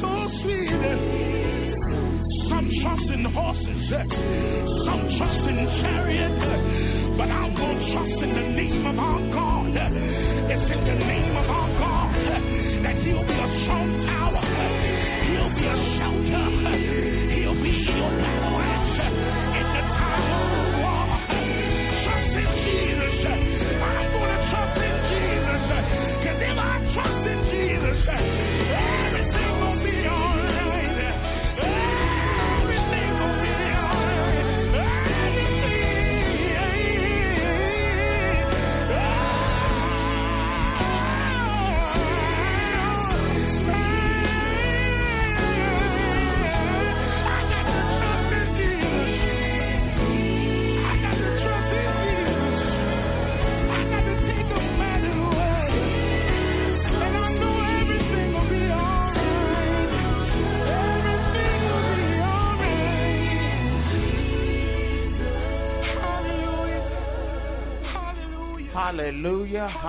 So 0.00 0.10
sweet. 0.42 0.70
Some 2.48 2.66
trust 2.82 3.08
in 3.10 3.24
horses, 3.24 3.90
some 4.84 5.02
trust 5.18 5.44
in 5.48 5.56
chariots, 5.80 6.44
but 7.16 7.28
I'm 7.30 7.54
gonna 7.54 7.92
trust 7.92 8.22
in 8.22 8.30
the 8.34 8.48
name 8.56 8.77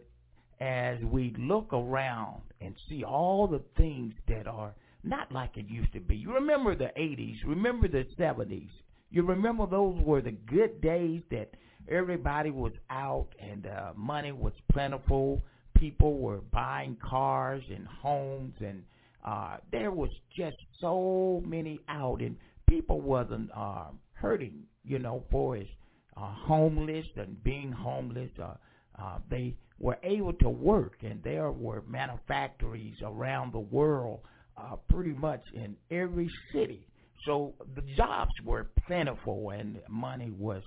as 0.62 1.00
we 1.02 1.34
look 1.40 1.74
around 1.74 2.44
and 2.62 2.76
see 2.88 3.04
all 3.04 3.48
the 3.48 3.64
things 3.76 4.14
that 4.28 4.46
are 4.46 4.76
not 5.08 5.32
like 5.32 5.58
it 5.58 5.68
used 5.70 5.94
to 5.94 6.00
be. 6.00 6.16
You 6.16 6.34
remember 6.34 6.76
the 6.76 6.92
80s, 6.98 7.38
remember 7.46 7.88
the 7.88 8.06
70s. 8.20 8.70
You 9.10 9.24
remember 9.24 9.66
those 9.66 10.00
were 10.04 10.22
the 10.22 10.32
good 10.32 10.82
days 10.82 11.22
that 11.32 11.50
everybody 11.90 12.52
was 12.52 12.74
out 12.90 13.28
and 13.40 13.68
uh, 13.68 13.94
money 13.96 14.32
was 14.32 14.54
plentiful. 14.72 15.42
People 15.76 16.18
were 16.18 16.42
buying 16.52 16.98
cars 17.02 17.64
and 17.74 17.88
homes 17.88 18.54
and 18.60 18.84
uh, 19.26 19.58
there 19.72 19.92
was 19.92 20.10
just 20.36 20.58
so 20.80 21.42
many 21.46 21.80
out 21.90 22.22
and 22.22 22.36
people 22.68 23.02
wasn't 23.02 23.50
uh, 23.56 23.86
hurting, 24.14 24.64
you 24.84 25.00
know, 25.00 25.24
for 25.32 25.58
as 25.58 25.66
uh, 26.16 26.34
homeless 26.46 27.06
and 27.16 27.42
being 27.44 27.72
homeless. 27.72 28.32
Uh, 28.42 28.54
uh, 29.00 29.20
they 29.30 29.56
were 29.80 29.98
able 30.04 30.34
to 30.34 30.50
work, 30.50 30.98
and 31.02 31.22
there 31.24 31.52
were 31.52 31.84
manufactories 31.88 32.96
around 33.04 33.54
the 33.54 33.60
world, 33.60 34.20
uh, 34.58 34.76
pretty 34.90 35.14
much 35.14 35.42
in 35.54 35.76
every 35.92 36.30
city. 36.52 36.88
So 37.26 37.54
the 37.76 37.82
jobs 37.96 38.32
were 38.44 38.68
plentiful, 38.86 39.52
and 39.52 39.80
money 39.90 40.32
was, 40.38 40.64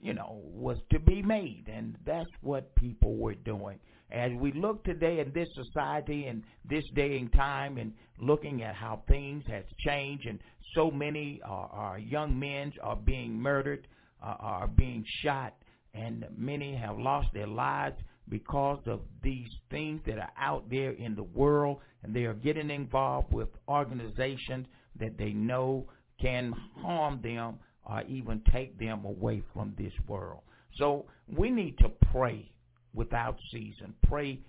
you 0.00 0.14
know, 0.14 0.40
was 0.44 0.78
to 0.90 0.98
be 0.98 1.22
made, 1.22 1.64
and 1.72 1.96
that's 2.06 2.30
what 2.40 2.74
people 2.76 3.16
were 3.16 3.34
doing. 3.34 3.78
As 4.10 4.32
we 4.40 4.52
look 4.52 4.82
today 4.84 5.20
in 5.20 5.32
this 5.34 5.48
society 5.54 6.26
and 6.26 6.42
this 6.68 6.84
day 6.94 7.18
and 7.18 7.30
time, 7.32 7.76
and 7.76 7.92
looking 8.20 8.62
at 8.62 8.74
how 8.74 9.02
things 9.06 9.44
has 9.48 9.64
changed, 9.84 10.26
and 10.26 10.38
so 10.74 10.90
many 10.90 11.40
uh, 11.44 11.48
our 11.48 11.98
young 11.98 12.38
men 12.38 12.72
are 12.82 12.96
being 12.96 13.32
murdered, 13.32 13.86
uh, 14.22 14.36
are 14.40 14.66
being 14.68 15.04
shot, 15.22 15.54
and 15.94 16.24
many 16.36 16.74
have 16.74 16.98
lost 16.98 17.28
their 17.34 17.46
lives 17.46 17.96
because 18.28 18.80
of 18.86 19.00
these 19.22 19.48
things 19.70 20.00
that 20.06 20.18
are 20.18 20.32
out 20.38 20.68
there 20.70 20.92
in 20.92 21.14
the 21.14 21.22
world, 21.22 21.78
and 22.02 22.14
they 22.14 22.24
are 22.24 22.34
getting 22.34 22.70
involved 22.70 23.32
with 23.32 23.48
organizations 23.68 24.66
that 24.98 25.18
they 25.18 25.32
know 25.32 25.86
can 26.20 26.52
harm 26.80 27.20
them 27.22 27.58
or 27.84 28.02
even 28.02 28.42
take 28.52 28.78
them 28.78 29.04
away 29.04 29.42
from 29.54 29.74
this 29.78 29.92
world. 30.06 30.40
So 30.76 31.06
we 31.36 31.50
need 31.50 31.78
to 31.78 31.88
pray 32.12 32.50
without 32.94 33.38
season. 33.50 33.94
Pray 34.06 34.40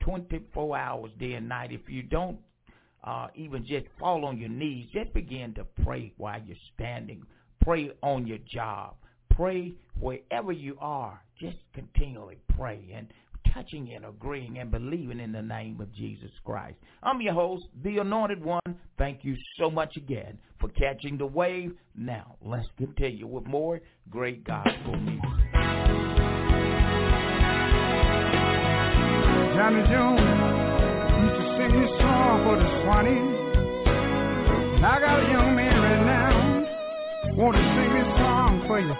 24 0.00 0.76
hours 0.76 1.10
day 1.18 1.34
and 1.34 1.48
night. 1.48 1.72
If 1.72 1.88
you 1.88 2.02
don't 2.02 2.38
uh, 3.04 3.28
even 3.34 3.64
just 3.66 3.86
fall 3.98 4.24
on 4.24 4.38
your 4.38 4.48
knees, 4.48 4.88
just 4.92 5.12
begin 5.12 5.54
to 5.54 5.64
pray 5.84 6.12
while 6.16 6.40
you're 6.44 6.56
standing. 6.74 7.24
Pray 7.62 7.90
on 8.02 8.26
your 8.26 8.38
job. 8.50 8.94
Pray 9.30 9.74
wherever 9.98 10.52
you 10.52 10.76
are. 10.80 11.20
Just 11.38 11.58
continually 11.74 12.38
pray 12.56 12.80
and 12.94 13.12
touching 13.54 13.92
and 13.94 14.04
agreeing 14.04 14.58
and 14.58 14.70
believing 14.70 15.20
in 15.20 15.32
the 15.32 15.42
name 15.42 15.80
of 15.80 15.92
Jesus 15.94 16.30
Christ. 16.44 16.76
I'm 17.02 17.20
your 17.20 17.34
host, 17.34 17.64
the 17.82 17.98
Anointed 17.98 18.44
One. 18.44 18.60
Thank 18.98 19.24
you 19.24 19.36
so 19.58 19.70
much 19.70 19.96
again 19.96 20.38
for 20.60 20.68
catching 20.70 21.18
the 21.18 21.26
wave. 21.26 21.72
Now, 21.96 22.36
let's 22.42 22.68
continue 22.76 23.26
with 23.26 23.46
more 23.46 23.80
great 24.10 24.44
gospel 24.44 24.96
music. 24.96 25.22
Johnny 29.56 29.82
Jones 29.88 30.20
used 31.22 31.36
to 31.40 31.46
sing 31.56 31.72
this 31.80 31.90
song 31.98 32.44
for 32.44 32.56
the 32.58 32.68
Swanees. 32.84 33.46
I 34.84 35.00
got 35.00 35.18
a 35.18 35.22
young 35.32 35.56
man 35.56 35.80
right 35.80 36.04
now, 36.04 37.36
want 37.36 37.56
to 37.56 37.62
sing 37.62 37.90
this 37.94 38.10
song 38.20 38.64
for 38.66 38.78
you. 38.78 38.94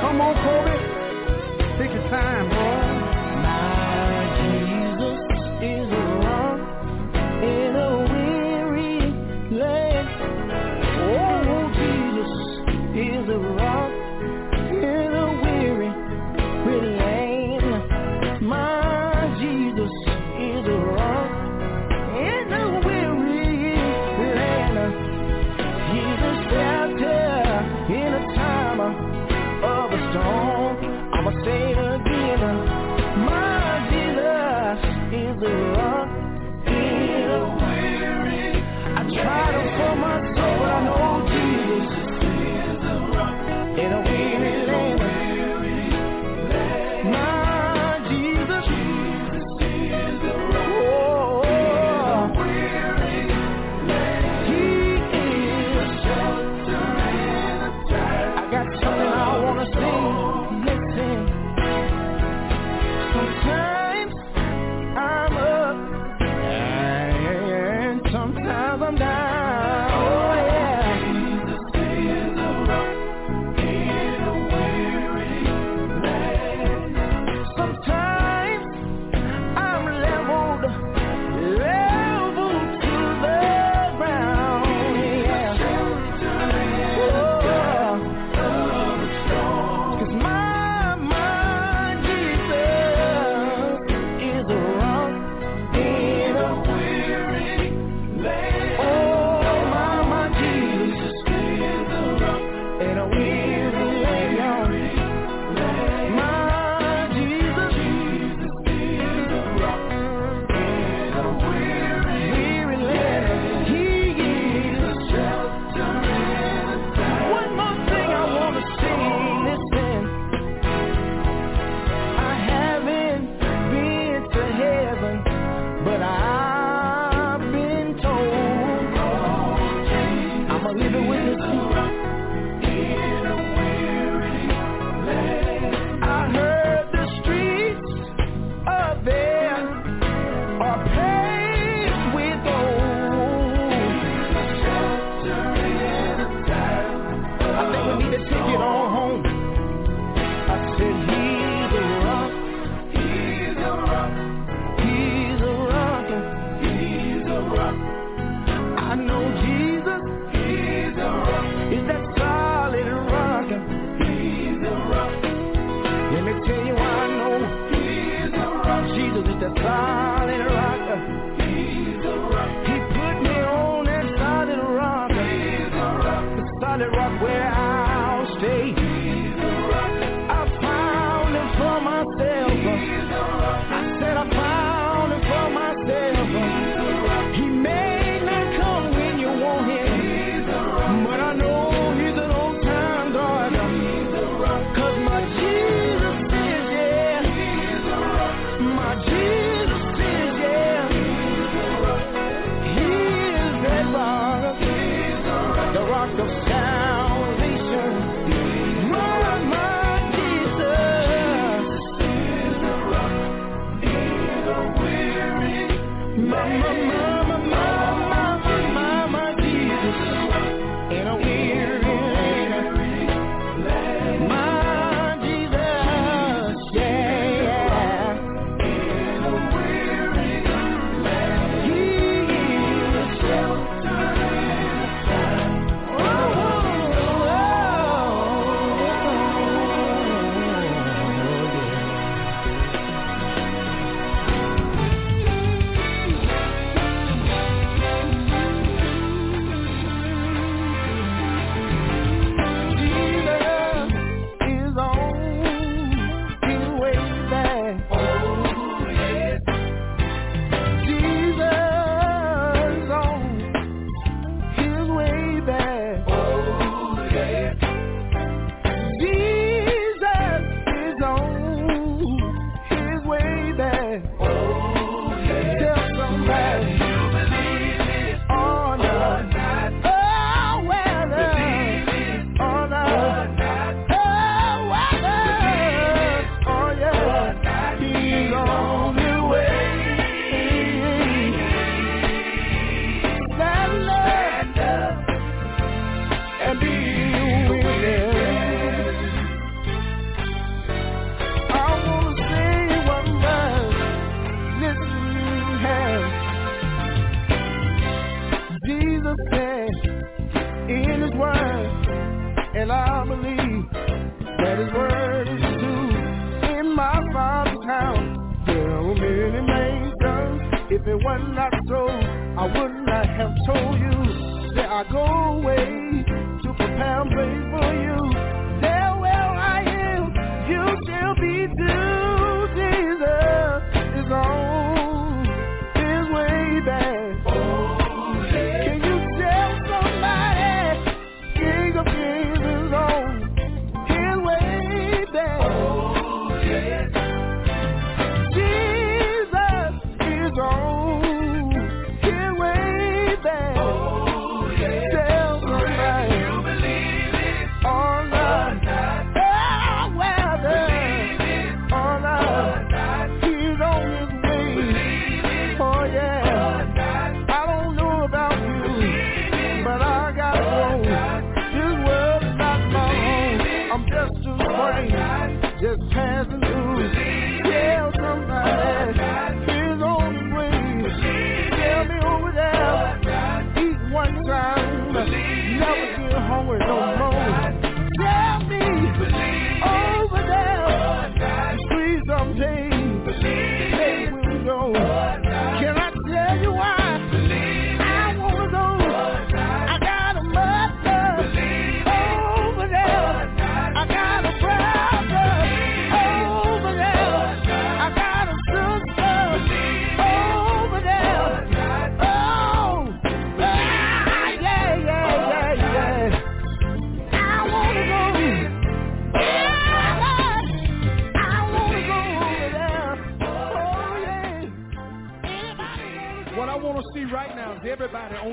Come 0.00 0.20
on, 0.20 0.34
Kobe, 0.42 1.78
take 1.78 1.92
your 1.92 2.08
time, 2.10 2.48
boy. 2.48 2.71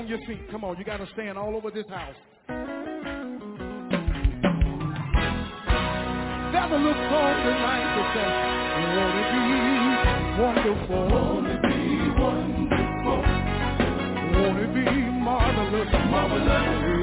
on 0.00 0.08
your 0.08 0.18
feet. 0.26 0.50
Come 0.50 0.64
on, 0.64 0.78
you 0.78 0.84
got 0.84 0.96
to 0.96 1.06
stand 1.12 1.36
all 1.36 1.54
over 1.54 1.70
this 1.70 1.86
house. 1.88 2.14
There's 6.52 6.72
a 6.72 6.78
look 6.80 6.96
on 6.96 7.44
the 7.44 7.52
that 7.96 8.08
says, 8.16 8.32
be 9.30 9.40
wonderful. 10.40 11.04
Be 11.68 11.84
wonderful. 12.16 13.20
Be 14.74 14.86
marvelous. 15.20 15.90
Marvelous. 16.10 16.99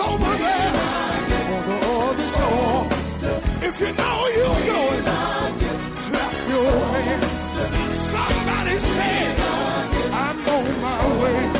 over 0.00 0.38
there 0.38 0.72
on 0.76 1.62
the 1.68 1.76
other 1.86 2.28
shore. 2.36 2.84
If 3.62 3.80
you 3.80 3.92
know 3.92 4.26
you're 4.28 4.64
going, 4.66 5.04
clap 5.04 6.48
your 6.48 6.72
hands. 6.96 7.28
Somebody 8.12 8.76
say, 8.80 9.36
I'm 10.12 10.48
on 10.48 10.80
my 10.80 11.22
way. 11.22 11.59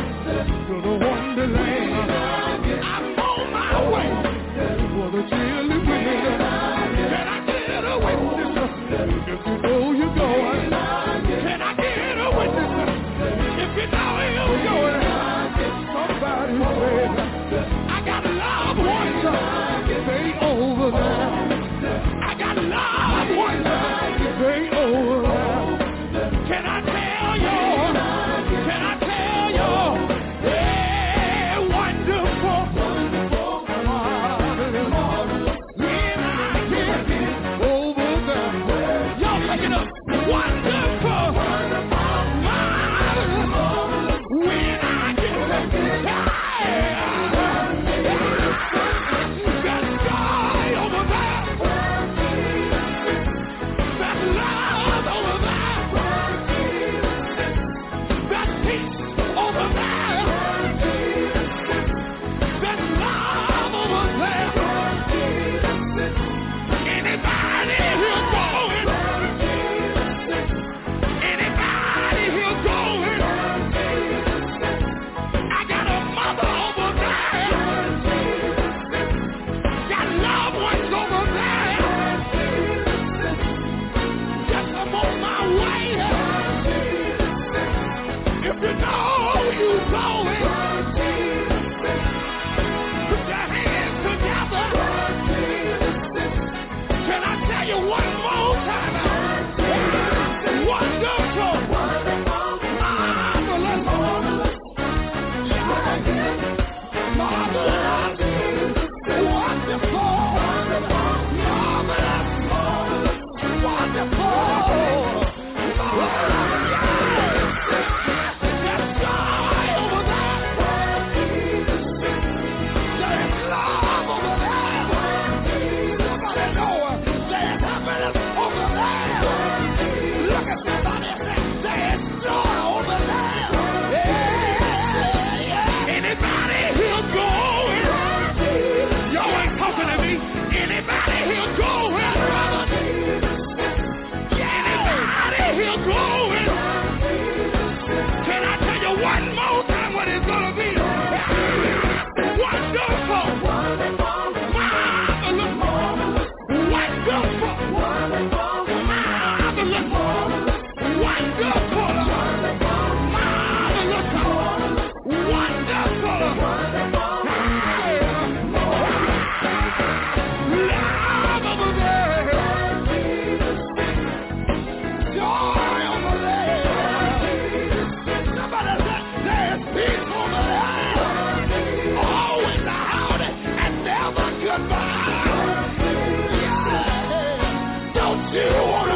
You 188.33 188.90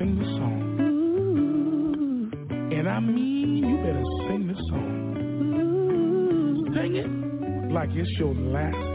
sing 0.00 0.18
this 0.18 0.28
song. 0.28 0.78
And 2.72 2.88
I 2.88 3.00
mean, 3.00 3.58
you 3.68 3.76
better 3.84 4.02
sing 4.26 4.46
this 4.48 4.56
song. 4.68 5.12
Sing 6.74 6.96
it 6.96 7.10
like 7.70 7.90
it's 7.92 8.10
your 8.18 8.34
last 8.34 8.89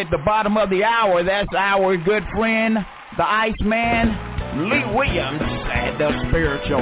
at 0.00 0.10
the 0.10 0.18
bottom 0.18 0.56
of 0.56 0.70
the 0.70 0.82
hour. 0.82 1.22
That's 1.22 1.48
our 1.56 1.96
good 1.98 2.24
friend, 2.34 2.78
the 3.18 3.30
Iceman, 3.30 4.68
Lee 4.70 4.84
Williams, 4.94 5.42
and 5.42 6.00
the 6.00 6.10
Spiritual 6.28 6.80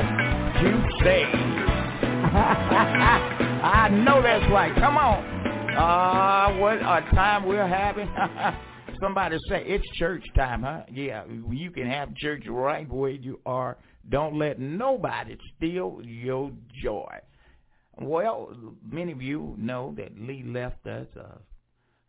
QC's. 0.59 1.35
I 3.61 3.89
know 3.91 4.23
that's 4.23 4.49
right. 4.53 4.73
Come 4.77 4.97
on. 4.97 5.25
Ah, 5.77 6.57
what 6.59 6.77
a 6.77 7.15
time 7.15 7.47
we're 7.47 7.67
having. 7.67 8.09
Somebody 9.01 9.37
say 9.49 9.65
it's 9.65 9.87
church 9.97 10.25
time, 10.37 10.63
huh? 10.63 10.83
Yeah, 10.91 11.25
you 11.51 11.71
can 11.71 11.89
have 11.89 12.15
church 12.17 12.45
right 12.49 12.89
where 12.89 13.11
you 13.11 13.41
are. 13.47 13.79
Don't 14.09 14.39
let 14.39 14.61
nobody 14.61 15.37
steal 15.57 16.01
your 16.05 16.53
joy. 16.83 17.19
Well, 18.01 18.57
many 18.89 19.13
of 19.13 19.23
you 19.23 19.55
know 19.59 19.95
that 19.97 20.19
Lee 20.19 20.45
left 20.45 20.87
us, 20.87 21.07
uh, 21.19 21.39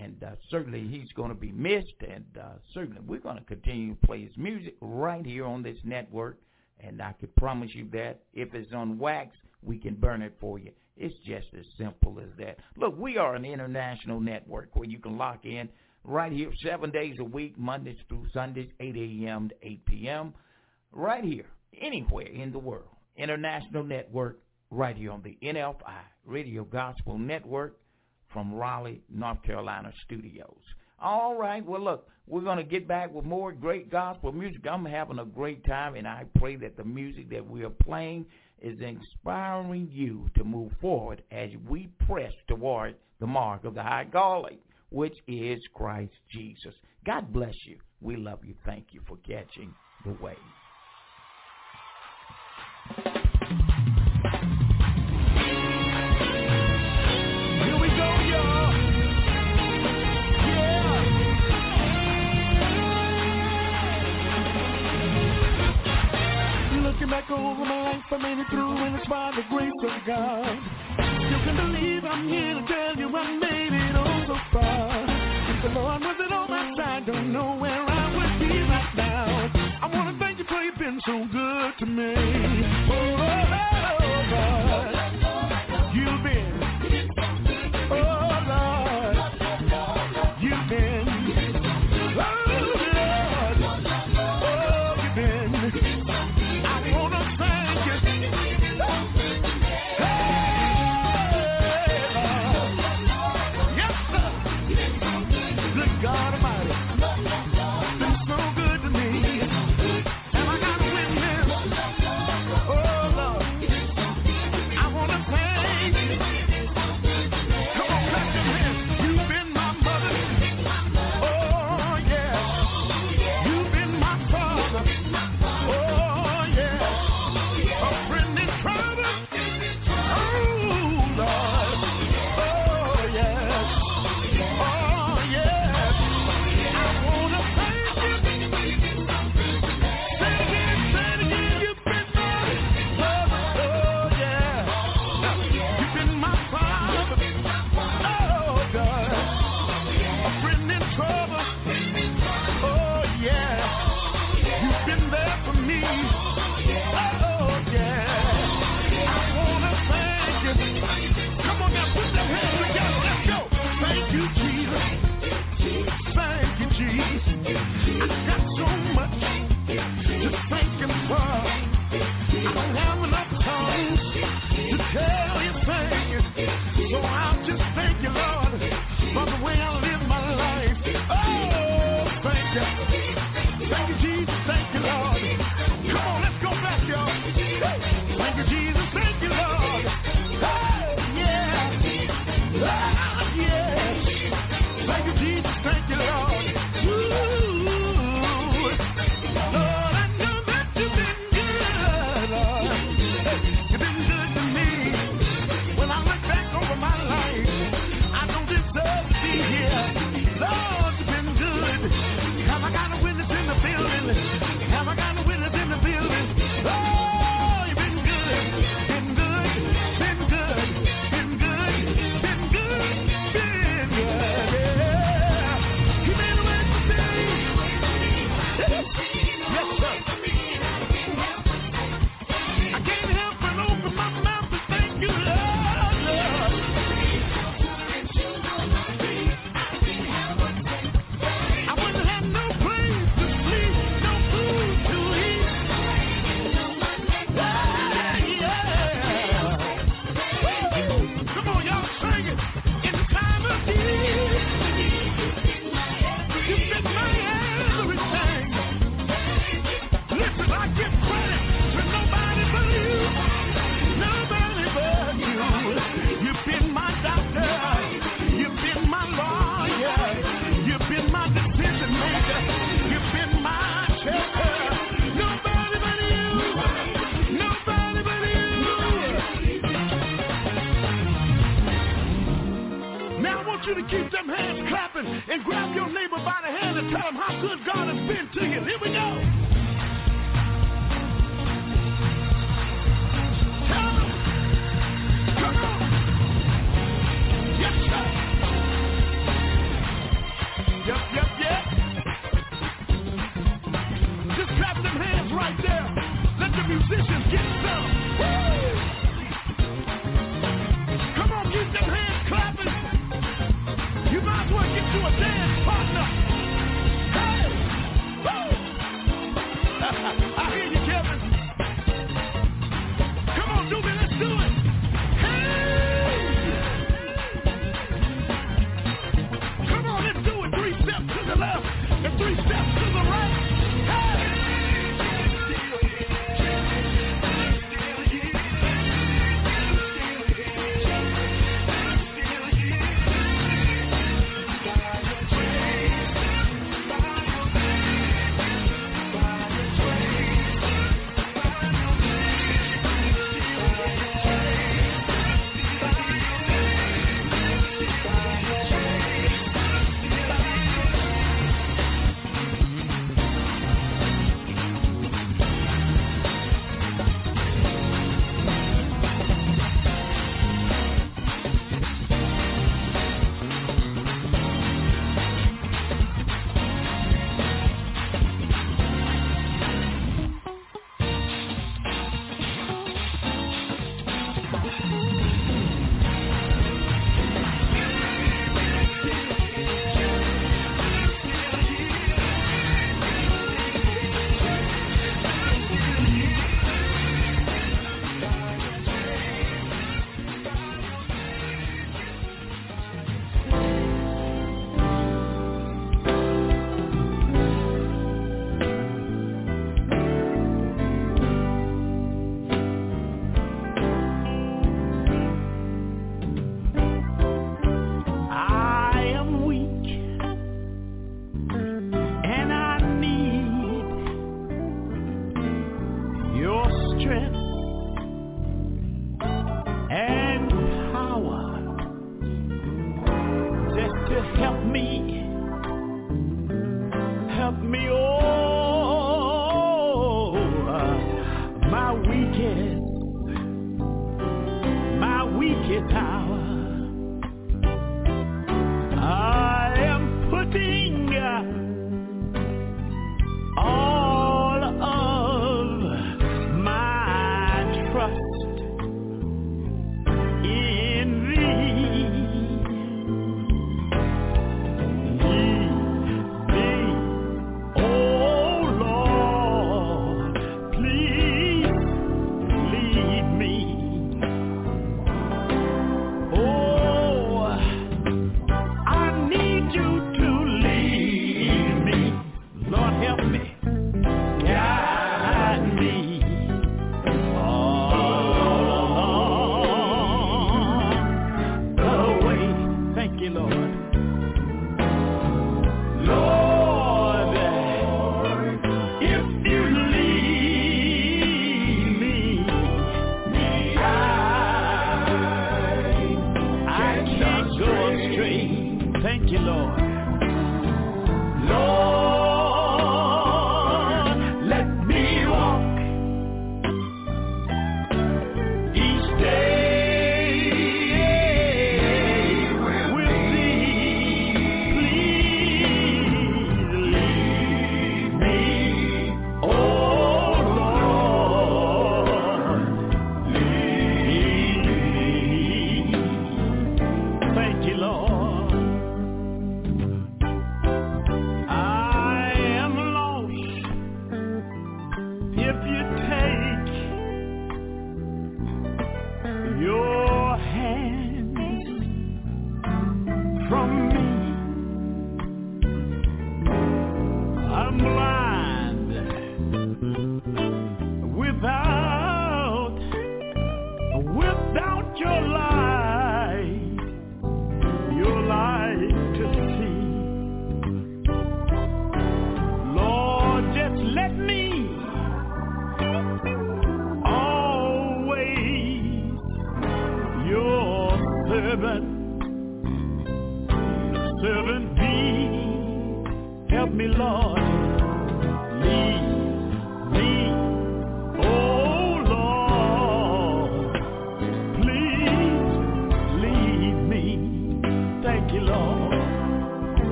and 0.00 0.22
uh, 0.24 0.30
certainly 0.50 0.86
he's 0.86 1.12
going 1.12 1.28
to 1.28 1.34
be 1.34 1.52
missed, 1.52 1.94
and 2.00 2.24
uh, 2.38 2.52
certainly 2.72 3.00
we're 3.06 3.20
going 3.20 3.36
to 3.36 3.44
continue 3.44 3.94
to 3.94 4.06
play 4.06 4.24
his 4.24 4.36
music 4.36 4.76
right 4.80 5.24
here 5.24 5.44
on 5.44 5.62
this 5.62 5.78
network, 5.84 6.38
and 6.80 7.02
I 7.02 7.12
could 7.12 7.34
promise 7.36 7.70
you 7.74 7.88
that 7.92 8.20
if 8.32 8.54
it's 8.54 8.72
on 8.72 8.98
wax, 8.98 9.36
we 9.62 9.78
can 9.78 9.94
burn 9.94 10.22
it 10.22 10.34
for 10.40 10.58
you. 10.58 10.72
It's 10.96 11.14
just 11.24 11.46
as 11.58 11.64
simple 11.78 12.18
as 12.20 12.28
that. 12.38 12.58
Look, 12.76 12.98
we 12.98 13.18
are 13.18 13.34
an 13.34 13.44
international 13.44 14.20
network 14.20 14.70
where 14.74 14.88
you 14.88 14.98
can 14.98 15.18
lock 15.18 15.44
in 15.44 15.68
right 16.04 16.32
here 16.32 16.50
seven 16.62 16.90
days 16.90 17.16
a 17.18 17.24
week, 17.24 17.58
Mondays 17.58 17.98
through 18.08 18.26
Sundays, 18.32 18.70
8 18.80 18.96
a.m. 18.96 19.48
to 19.50 19.54
8 19.62 19.84
p.m., 19.86 20.34
right 20.92 21.24
here, 21.24 21.46
anywhere 21.78 22.26
in 22.26 22.52
the 22.52 22.58
world. 22.58 22.88
International 23.16 23.84
network 23.84 24.40
right 24.70 24.96
here 24.96 25.10
on 25.10 25.22
the 25.22 25.36
NFI 25.42 26.04
Radio 26.24 26.64
Gospel 26.64 27.18
Network 27.18 27.76
from 28.32 28.54
Raleigh, 28.54 29.02
North 29.08 29.42
Carolina 29.42 29.92
studios. 30.04 30.62
All 31.00 31.36
right. 31.36 31.64
Well, 31.64 31.82
look, 31.82 32.08
we're 32.26 32.42
going 32.42 32.58
to 32.58 32.64
get 32.64 32.86
back 32.86 33.12
with 33.12 33.24
more 33.24 33.52
great 33.52 33.90
gospel 33.90 34.32
music. 34.32 34.66
I'm 34.70 34.84
having 34.84 35.18
a 35.18 35.24
great 35.24 35.64
time, 35.64 35.94
and 35.96 36.06
I 36.06 36.24
pray 36.38 36.56
that 36.56 36.76
the 36.76 36.84
music 36.84 37.30
that 37.30 37.48
we 37.48 37.64
are 37.64 37.70
playing 37.70 38.26
is 38.60 38.78
inspiring 38.80 39.88
you 39.90 40.28
to 40.36 40.44
move 40.44 40.72
forward 40.80 41.22
as 41.32 41.50
we 41.68 41.88
press 42.06 42.32
toward 42.46 42.96
the 43.18 43.26
mark 43.26 43.64
of 43.64 43.74
the 43.74 43.82
high 43.82 44.06
calling, 44.12 44.58
which 44.90 45.16
is 45.26 45.60
Christ 45.74 46.12
Jesus. 46.30 46.74
God 47.06 47.32
bless 47.32 47.54
you. 47.64 47.78
We 48.00 48.16
love 48.16 48.40
you. 48.44 48.54
Thank 48.66 48.88
you 48.92 49.00
for 49.06 49.16
catching 49.26 49.74
the 50.04 50.16
wave. 50.22 50.36
Back 67.10 67.28
over 67.28 67.64
my 67.64 67.90
life, 67.90 68.04
I 68.12 68.16
made 68.18 68.38
it 68.38 68.46
through, 68.50 68.76
and 68.76 68.94
it's 68.94 69.08
by 69.08 69.32
the 69.34 69.42
grace 69.50 69.72
of 69.82 70.06
God. 70.06 70.54
You 70.96 71.38
can 71.42 71.56
believe 71.56 72.04
I'm 72.04 72.28
here 72.28 72.54
to 72.54 72.64
tell 72.68 72.96
you 72.96 73.08
I 73.16 73.36
made 73.36 73.72
it 73.72 73.96
all 73.96 74.22
so 74.28 74.36
far. 74.52 75.04
If 75.50 75.62
the 75.64 75.68
Lord 75.70 76.02
wasn't 76.02 76.32
on 76.32 76.48
my 76.48 76.70
side, 76.76 77.06
don't 77.06 77.32
know 77.32 77.56
where 77.58 77.82
I 77.82 78.14
would 78.14 78.38
be 78.38 78.60
right 78.62 78.94
now. 78.94 79.50
I 79.82 79.86
wanna 79.92 80.16
thank 80.20 80.38
you 80.38 80.44
for 80.44 80.62
you've 80.62 80.78
been 80.78 81.00
so 81.04 81.26
good 81.32 81.72
to 81.80 81.86
me. 81.86 82.14
Oh, 82.14 83.16
oh, 83.18 83.70
oh 83.74 83.79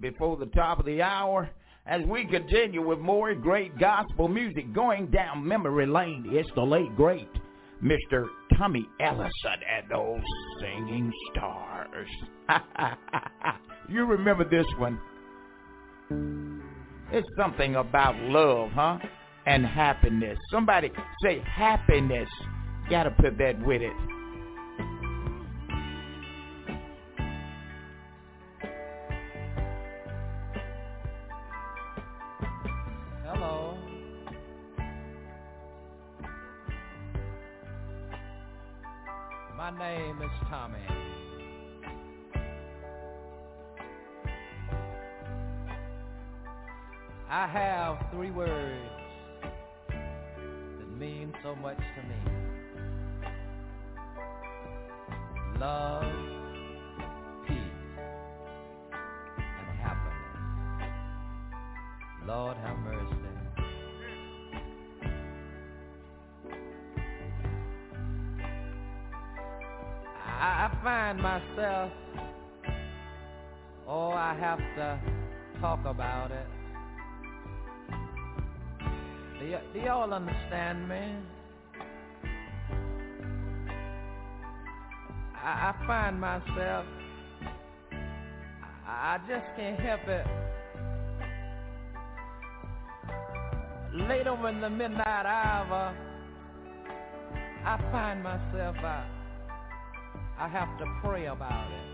before 0.00 0.36
the 0.36 0.46
top 0.46 0.78
of 0.80 0.86
the 0.86 1.00
hour 1.00 1.50
as 1.86 2.02
we 2.06 2.26
continue 2.26 2.86
with 2.86 2.98
more 2.98 3.34
great 3.34 3.78
gospel 3.78 4.28
music 4.28 4.72
going 4.72 5.06
down 5.06 5.46
memory 5.46 5.86
lane. 5.86 6.24
It's 6.30 6.50
the 6.54 6.62
late, 6.62 6.94
great 6.96 7.28
Mr. 7.82 8.26
Tommy 8.56 8.86
Ellison 9.00 9.30
and 9.44 9.90
those 9.90 10.22
singing 10.60 11.12
stars. 11.32 12.08
you 13.88 14.04
remember 14.04 14.48
this 14.48 14.66
one? 14.78 15.00
It's 17.12 17.28
something 17.36 17.76
about 17.76 18.16
love, 18.16 18.70
huh? 18.72 18.98
And 19.46 19.66
happiness. 19.66 20.38
Somebody 20.50 20.92
say 21.22 21.40
happiness. 21.40 22.28
Gotta 22.88 23.10
put 23.10 23.36
that 23.38 23.64
with 23.64 23.82
it. 23.82 24.11
Myself, 98.32 98.76
I, 98.82 99.04
I 100.38 100.48
have 100.48 100.78
to 100.78 100.86
pray 101.02 101.26
about 101.26 101.70
it. 101.70 101.88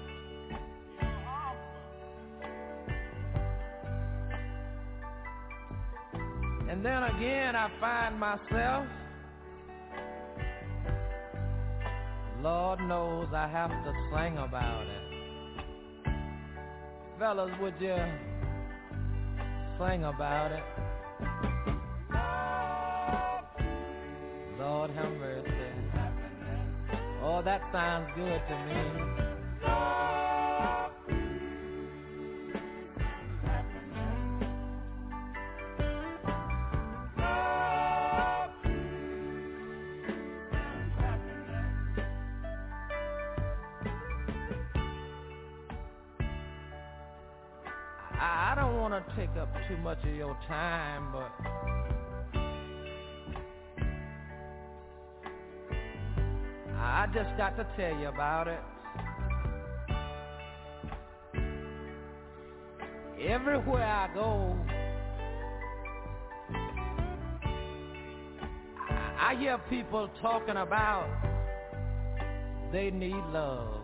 And 6.71 6.85
then 6.85 7.03
again, 7.03 7.57
I 7.57 7.69
find 7.81 8.21
myself, 8.21 8.87
Lord 12.41 12.81
knows 12.83 13.29
I 13.35 13.49
have 13.49 13.71
to 13.71 13.93
sing 14.13 14.39
about 14.39 14.87
it. 14.87 15.03
Fellas, 17.19 17.51
would 17.61 17.75
you 17.81 17.97
sing 19.81 20.05
about 20.05 20.53
it? 20.53 20.63
Lord 24.57 24.91
have 24.91 25.13
mercy. 25.19 25.38
Oh, 27.21 27.43
that 27.43 27.61
sounds 27.73 28.09
good 28.15 28.41
to 28.49 28.57
me. 28.67 29.29
I 48.21 48.55
don't 48.57 48.77
want 48.77 48.95
to 48.95 49.17
take 49.17 49.37
up 49.37 49.49
too 49.69 49.77
much 49.79 50.03
of 50.05 50.15
your 50.15 50.37
time, 50.49 51.13
but 51.13 51.98
I 56.91 57.07
just 57.13 57.37
got 57.37 57.57
to 57.59 57.67
tell 57.77 57.99
you 58.01 58.09
about 58.09 58.49
it. 58.49 58.61
Everywhere 63.21 63.85
I 63.85 64.09
go, 64.15 64.57
I 69.21 69.37
hear 69.39 69.59
people 69.69 70.09
talking 70.23 70.57
about 70.57 71.09
they 72.73 72.91
need 72.91 73.23
love. 73.33 73.78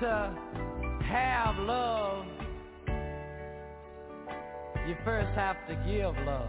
To 0.00 0.34
have 1.04 1.58
love, 1.58 2.24
you 4.88 4.96
first 5.04 5.28
have 5.34 5.56
to 5.68 5.74
give 5.86 6.16
love. 6.24 6.48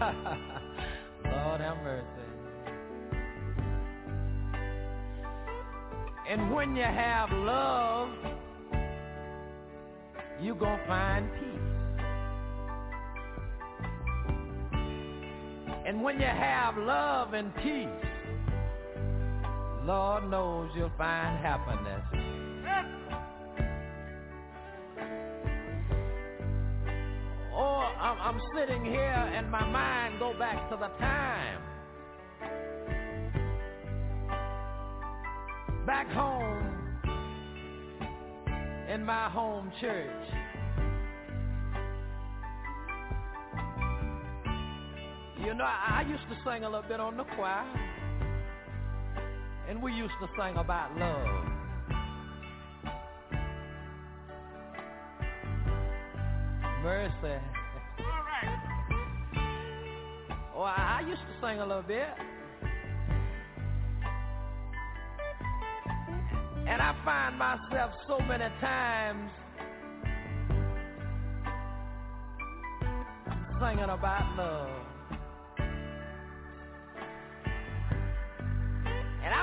Lord 1.24 1.60
have 1.60 1.76
mercy. 1.84 2.06
And 6.30 6.54
when 6.54 6.74
you 6.74 6.82
have 6.82 7.30
love, 7.30 8.08
you 10.40 10.54
gonna 10.54 10.82
find 10.86 11.28
peace. 11.34 11.42
And 15.86 16.02
when 16.02 16.18
you 16.18 16.26
have 16.26 16.78
love 16.78 17.34
and 17.34 17.54
peace, 17.56 18.05
Lord 19.86 20.28
knows 20.28 20.68
you'll 20.74 20.90
find 20.98 21.38
happiness. 21.38 22.02
Oh, 27.54 27.92
I'm, 28.00 28.18
I'm 28.20 28.40
sitting 28.56 28.84
here 28.84 29.00
and 29.00 29.48
my 29.48 29.64
mind 29.64 30.18
go 30.18 30.36
back 30.38 30.68
to 30.70 30.76
the 30.76 30.88
time 30.98 31.62
back 35.86 36.08
home 36.10 36.66
in 38.92 39.04
my 39.04 39.30
home 39.30 39.70
church. 39.80 40.10
You 45.38 45.54
know, 45.54 45.64
I, 45.64 46.02
I 46.04 46.06
used 46.08 46.24
to 46.28 46.36
sing 46.44 46.64
a 46.64 46.68
little 46.68 46.88
bit 46.88 46.98
on 46.98 47.16
the 47.16 47.22
choir, 47.22 47.64
and 49.68 49.82
we 49.82 49.92
used 49.92 50.14
to 50.20 50.28
sing 50.38 50.56
about 50.56 50.96
love. 50.96 51.44
Mercy. 56.82 57.42
Oh, 60.58 60.62
I, 60.62 61.00
I 61.02 61.06
used 61.06 61.20
to 61.20 61.46
sing 61.46 61.58
a 61.60 61.66
little 61.66 61.82
bit. 61.82 62.08
And 66.66 66.80
I 66.80 66.94
find 67.04 67.38
myself 67.38 67.92
so 68.08 68.18
many 68.20 68.46
times 68.62 69.30
singing 73.60 73.90
about 73.90 74.36
love. 74.38 74.85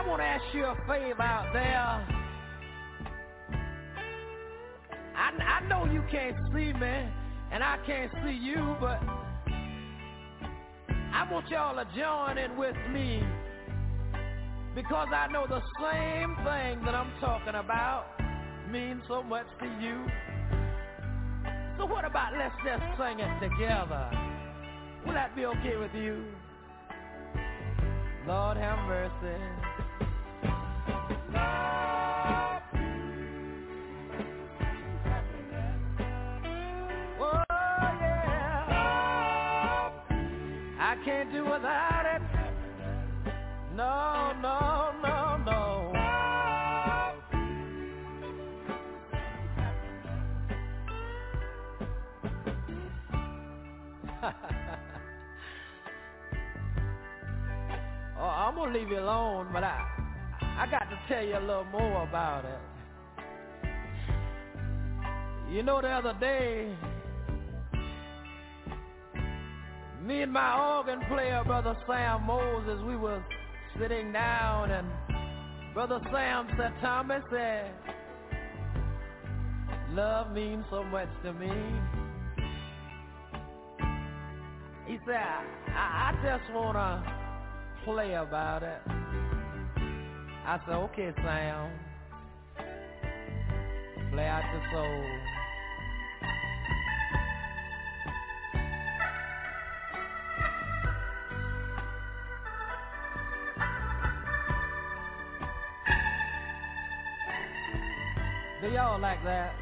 I 0.04 0.08
want 0.10 0.20
to 0.20 0.26
ask 0.26 0.44
you 0.54 0.66
a 0.66 0.76
favor 0.86 1.22
out 1.22 1.54
there. 1.54 2.20
I, 5.16 5.32
I 5.42 5.68
know 5.70 5.86
you 5.86 6.04
can't 6.12 6.36
see 6.48 6.74
me, 6.74 7.10
and 7.52 7.64
I 7.64 7.78
can't 7.86 8.12
see 8.26 8.34
you, 8.34 8.76
but 8.82 9.00
I 11.14 11.26
want 11.32 11.48
y'all 11.48 11.76
to 11.76 11.88
join 11.98 12.38
in 12.38 12.58
with 12.58 12.76
me 12.92 13.24
because 14.76 15.08
I 15.16 15.28
know 15.32 15.48
the 15.48 15.62
same 15.80 16.36
thing 16.38 16.84
that 16.84 16.96
I'm 16.96 17.14
talking 17.22 17.56
about 17.56 18.08
means 18.70 19.04
so 19.08 19.24
much 19.24 19.46
to 19.60 19.66
you. 19.82 20.06
So 21.78 21.86
what 21.86 22.04
about 22.04 22.34
let's 22.34 22.56
just 22.66 22.84
sing 23.00 23.20
it 23.20 23.40
together? 23.40 24.10
Will 25.06 25.14
that 25.14 25.34
be 25.34 25.46
okay 25.46 25.78
with 25.78 25.94
you? 25.96 26.26
Lord 28.28 28.58
have 28.58 28.80
mercy. 28.88 29.73
I 40.94 40.96
can't 41.04 41.32
do 41.32 41.44
without 41.44 42.06
it. 42.06 42.22
No, 43.76 44.32
no, 44.44 44.92
no, 45.02 45.38
no. 45.44 45.92
oh, 58.20 58.24
I'm 58.24 58.54
gonna 58.54 58.72
leave 58.72 58.90
you 58.90 59.00
alone, 59.00 59.48
but 59.52 59.64
I, 59.64 59.84
I 60.60 60.68
got 60.70 60.88
to 60.92 61.00
tell 61.08 61.26
you 61.26 61.40
a 61.40 61.40
little 61.40 61.66
more 61.66 62.04
about 62.04 62.46
it. 62.46 62.60
You 65.52 65.64
know, 65.64 65.82
the 65.82 65.90
other 65.90 66.14
day, 66.20 66.72
me 70.04 70.22
and 70.22 70.34
my 70.34 70.78
organ 70.78 71.00
player, 71.08 71.44
Brother 71.46 71.78
Sam 71.88 72.26
Moses, 72.26 72.82
we 72.86 72.98
was 72.98 73.22
sitting 73.80 74.12
down 74.12 74.72
and 74.72 74.88
Brother 75.74 76.02
Sam 76.12 76.48
said, 76.58 76.74
Tommy 76.82 77.16
said, 77.32 77.72
love 79.92 80.32
means 80.34 80.66
so 80.70 80.84
much 80.84 81.08
to 81.24 81.34
me. 81.34 81.50
He 84.88 84.98
said, 85.06 85.16
I, 85.16 86.12
I 86.12 86.20
just 86.22 86.54
want 86.54 86.76
to 86.76 87.84
play 87.86 88.14
about 88.16 88.64
it. 88.64 88.82
I 90.46 90.60
said, 90.66 90.76
okay, 90.76 91.14
Sam. 91.24 91.72
Play 94.12 94.28
out 94.28 94.44
your 94.54 94.64
soul. 94.74 95.33
Y'all 108.84 109.00
like 109.00 109.24
that? 109.24 109.54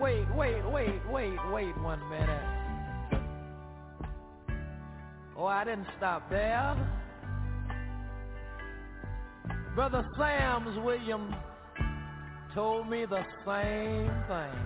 Wait, 0.00 0.26
wait, 0.34 0.64
wait, 0.72 1.00
wait, 1.10 1.36
wait 1.52 1.78
one 1.82 2.00
minute. 2.08 2.42
Oh, 5.36 5.44
I 5.44 5.64
didn't 5.64 5.88
stop 5.98 6.30
there. 6.30 6.74
Brother 9.74 10.06
Sam's 10.16 10.78
William 10.82 11.34
told 12.54 12.88
me 12.88 13.04
the 13.04 13.22
same 13.44 14.10
thing. 14.26 14.56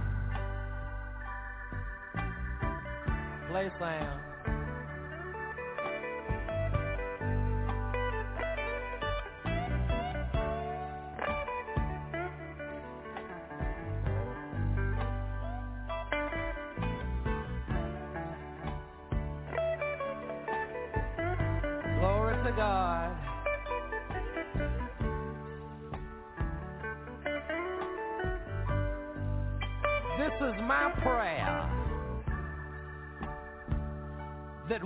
Play 3.51 3.71
Sam. 3.81 4.30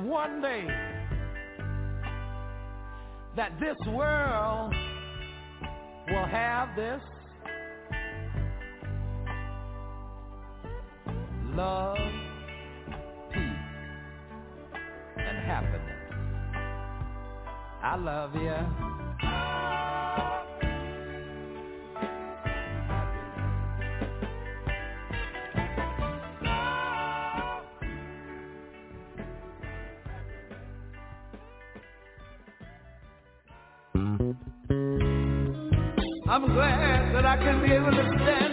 One 0.05 0.43
day 0.43 0.67
that 3.37 3.59
this 3.59 3.77
world 3.89 4.75
will 6.09 6.27
have 6.27 6.77
this 6.77 7.01
I 37.35 37.37
can 37.37 37.61
be 37.61 37.73
able 37.73 37.91
to 37.91 38.05
stand 38.23 38.44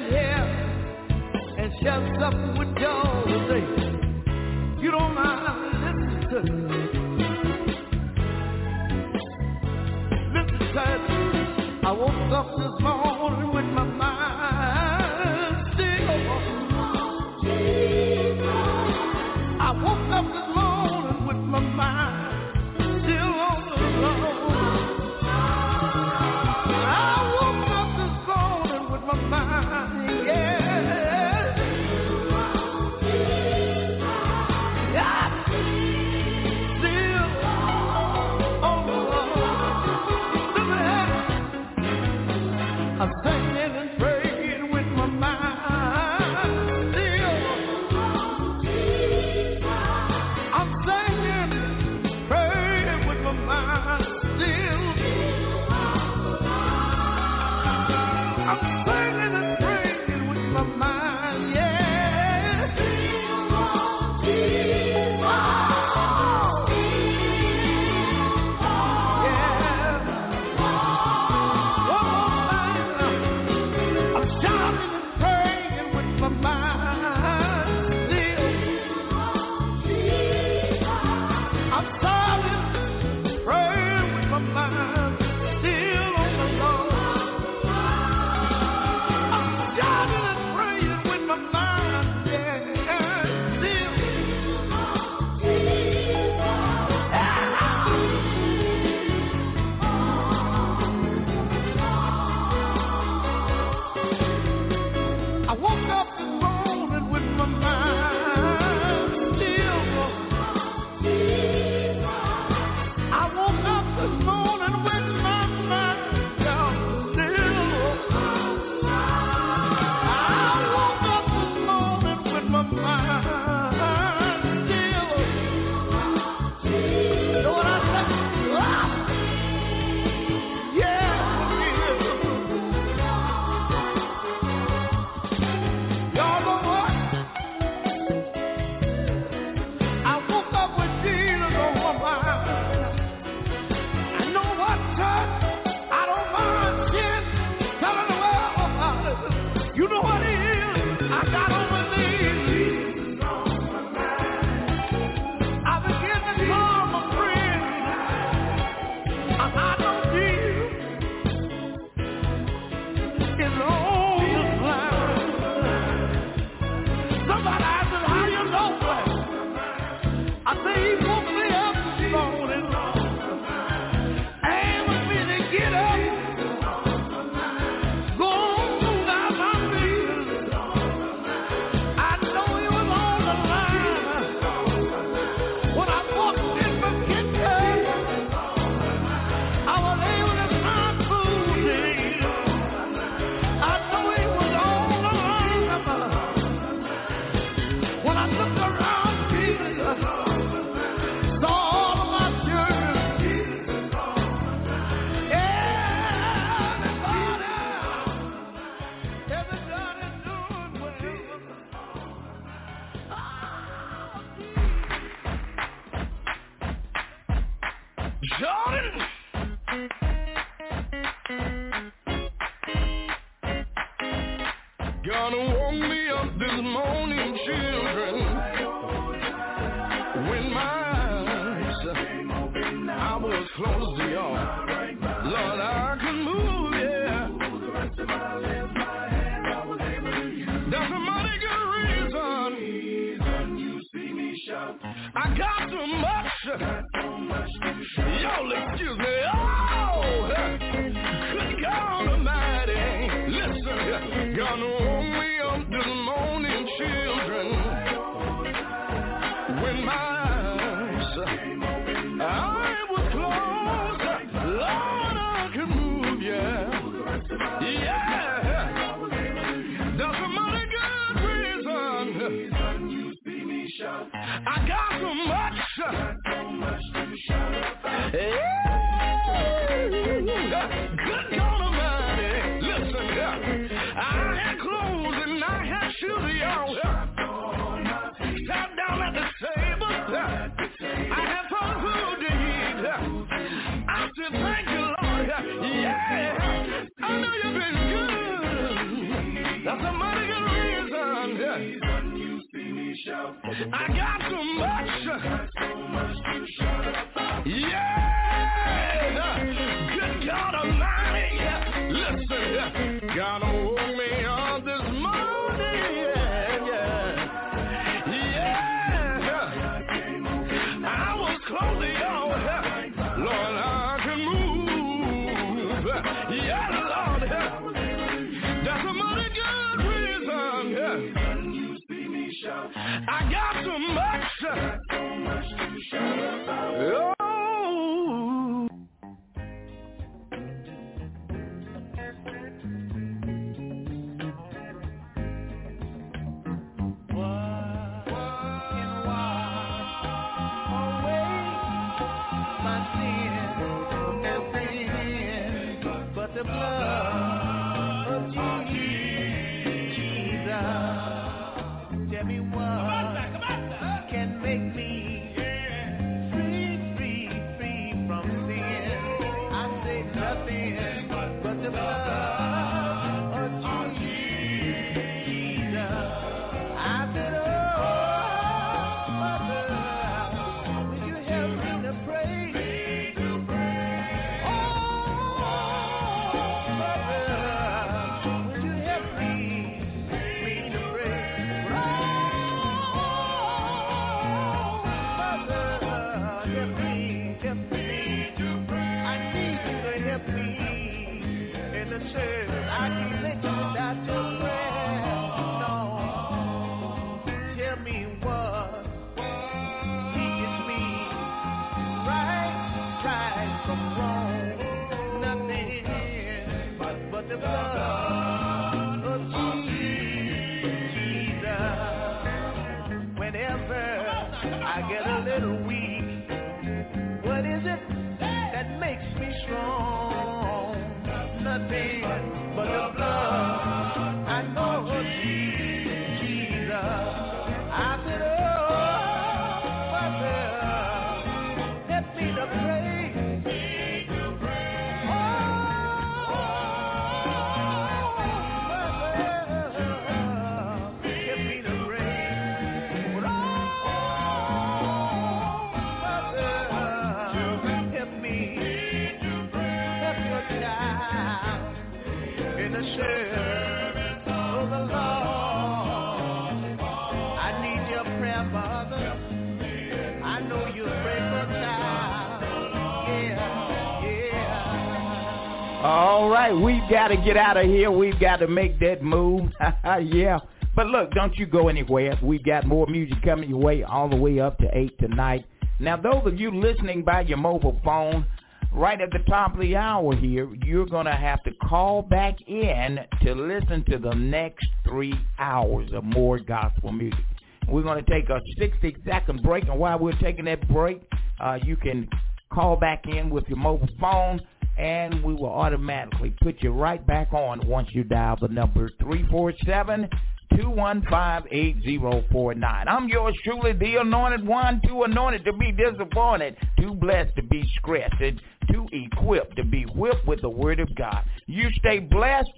gotta 477.02 477.18
get 477.18 477.36
out 477.36 477.58
of 477.58 477.66
here. 477.66 477.90
We've 477.90 478.20
got 478.20 478.38
to 478.38 478.48
make 478.48 478.80
that 478.80 479.02
move. 479.02 479.50
yeah. 480.04 480.38
But 480.76 480.86
look, 480.86 481.10
don't 481.14 481.36
you 481.36 481.48
go 481.48 481.68
anywhere. 481.68 482.16
We've 482.22 482.44
got 482.44 482.68
more 482.68 482.86
music 482.86 483.18
coming 483.24 483.50
your 483.50 483.58
way 483.58 483.82
all 483.82 484.08
the 484.08 484.16
way 484.16 484.40
up 484.40 484.60
to 484.60 484.70
8 484.72 485.00
tonight. 485.00 485.46
Now, 485.80 485.98
those 485.98 486.22
of 486.28 486.40
you 486.40 486.52
listening 486.52 487.04
by 487.04 487.22
your 487.22 487.40
mobile 487.40 487.82
phone, 487.84 488.24
right 488.72 489.02
at 489.02 489.10
the 489.10 489.24
top 489.28 489.56
of 489.56 489.62
the 489.62 489.76
hour 489.76 490.16
here, 490.16 490.48
you're 490.64 490.86
going 490.86 491.08
to 491.08 491.16
have 491.16 491.42
to 491.46 491.52
call 491.68 492.04
back 492.04 492.36
in 492.48 493.00
to 493.24 493.34
listen 493.34 493.84
to 493.90 493.98
the 493.98 494.14
next 494.14 494.68
three 494.88 495.16
hours 495.40 495.90
of 495.94 496.04
more 496.04 496.38
gospel 496.38 496.92
music. 496.92 497.26
We're 497.68 497.82
going 497.82 498.06
to 498.06 498.12
take 498.12 498.30
a 498.30 498.40
60-second 498.62 499.42
break, 499.42 499.64
and 499.68 499.80
while 499.80 499.98
we're 499.98 500.20
taking 500.20 500.46
that 500.46 500.68
break, 500.70 501.02
uh, 501.40 501.58
you 501.64 501.78
can 501.78 502.08
call 502.54 502.76
back 502.76 503.08
in 503.08 503.32
with 503.32 503.46
your 503.48 503.58
mobile 503.58 503.90
phone 504.00 504.40
and 504.82 505.24
we 505.24 505.34
will 505.36 505.54
automatically 505.54 506.34
put 506.42 506.56
you 506.62 506.72
right 506.72 507.06
back 507.06 507.32
on 507.34 507.62
once 507.68 507.90
you 507.92 508.04
dial 508.04 508.36
the 508.42 508.48
number 508.48 508.90
347 509.00 510.10
215-8049. 510.54 512.84
I'm 512.88 513.08
yours 513.08 513.38
truly, 513.42 513.72
the 513.72 514.02
anointed 514.02 514.46
one, 514.46 514.82
too 514.86 515.04
anointed 515.04 515.46
to 515.46 515.54
be 515.54 515.72
disappointed, 515.72 516.58
too 516.78 516.94
blessed 516.94 517.34
to 517.38 517.44
be 517.44 517.64
scratched, 517.78 518.22
too 518.70 518.86
equipped 518.92 519.56
to 519.56 519.64
be 519.64 519.84
whipped 519.96 520.28
with 520.28 520.42
the 520.42 520.50
word 520.50 520.82
of 520.82 520.94
God. 520.96 521.24
You 521.46 521.70
stay 521.80 522.00
blessed, 522.00 522.52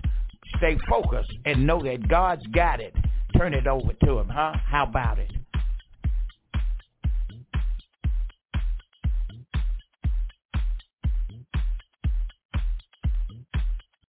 stay 0.57 0.75
focused, 0.89 1.35
and 1.45 1.67
know 1.67 1.83
that 1.83 2.07
God's 2.07 2.47
got 2.47 2.79
it. 2.79 2.95
Turn 3.37 3.53
it 3.53 3.67
over 3.67 3.93
to 4.05 4.17
him, 4.17 4.27
huh? 4.27 4.53
How 4.65 4.85
about 4.85 5.19
it? 5.19 5.29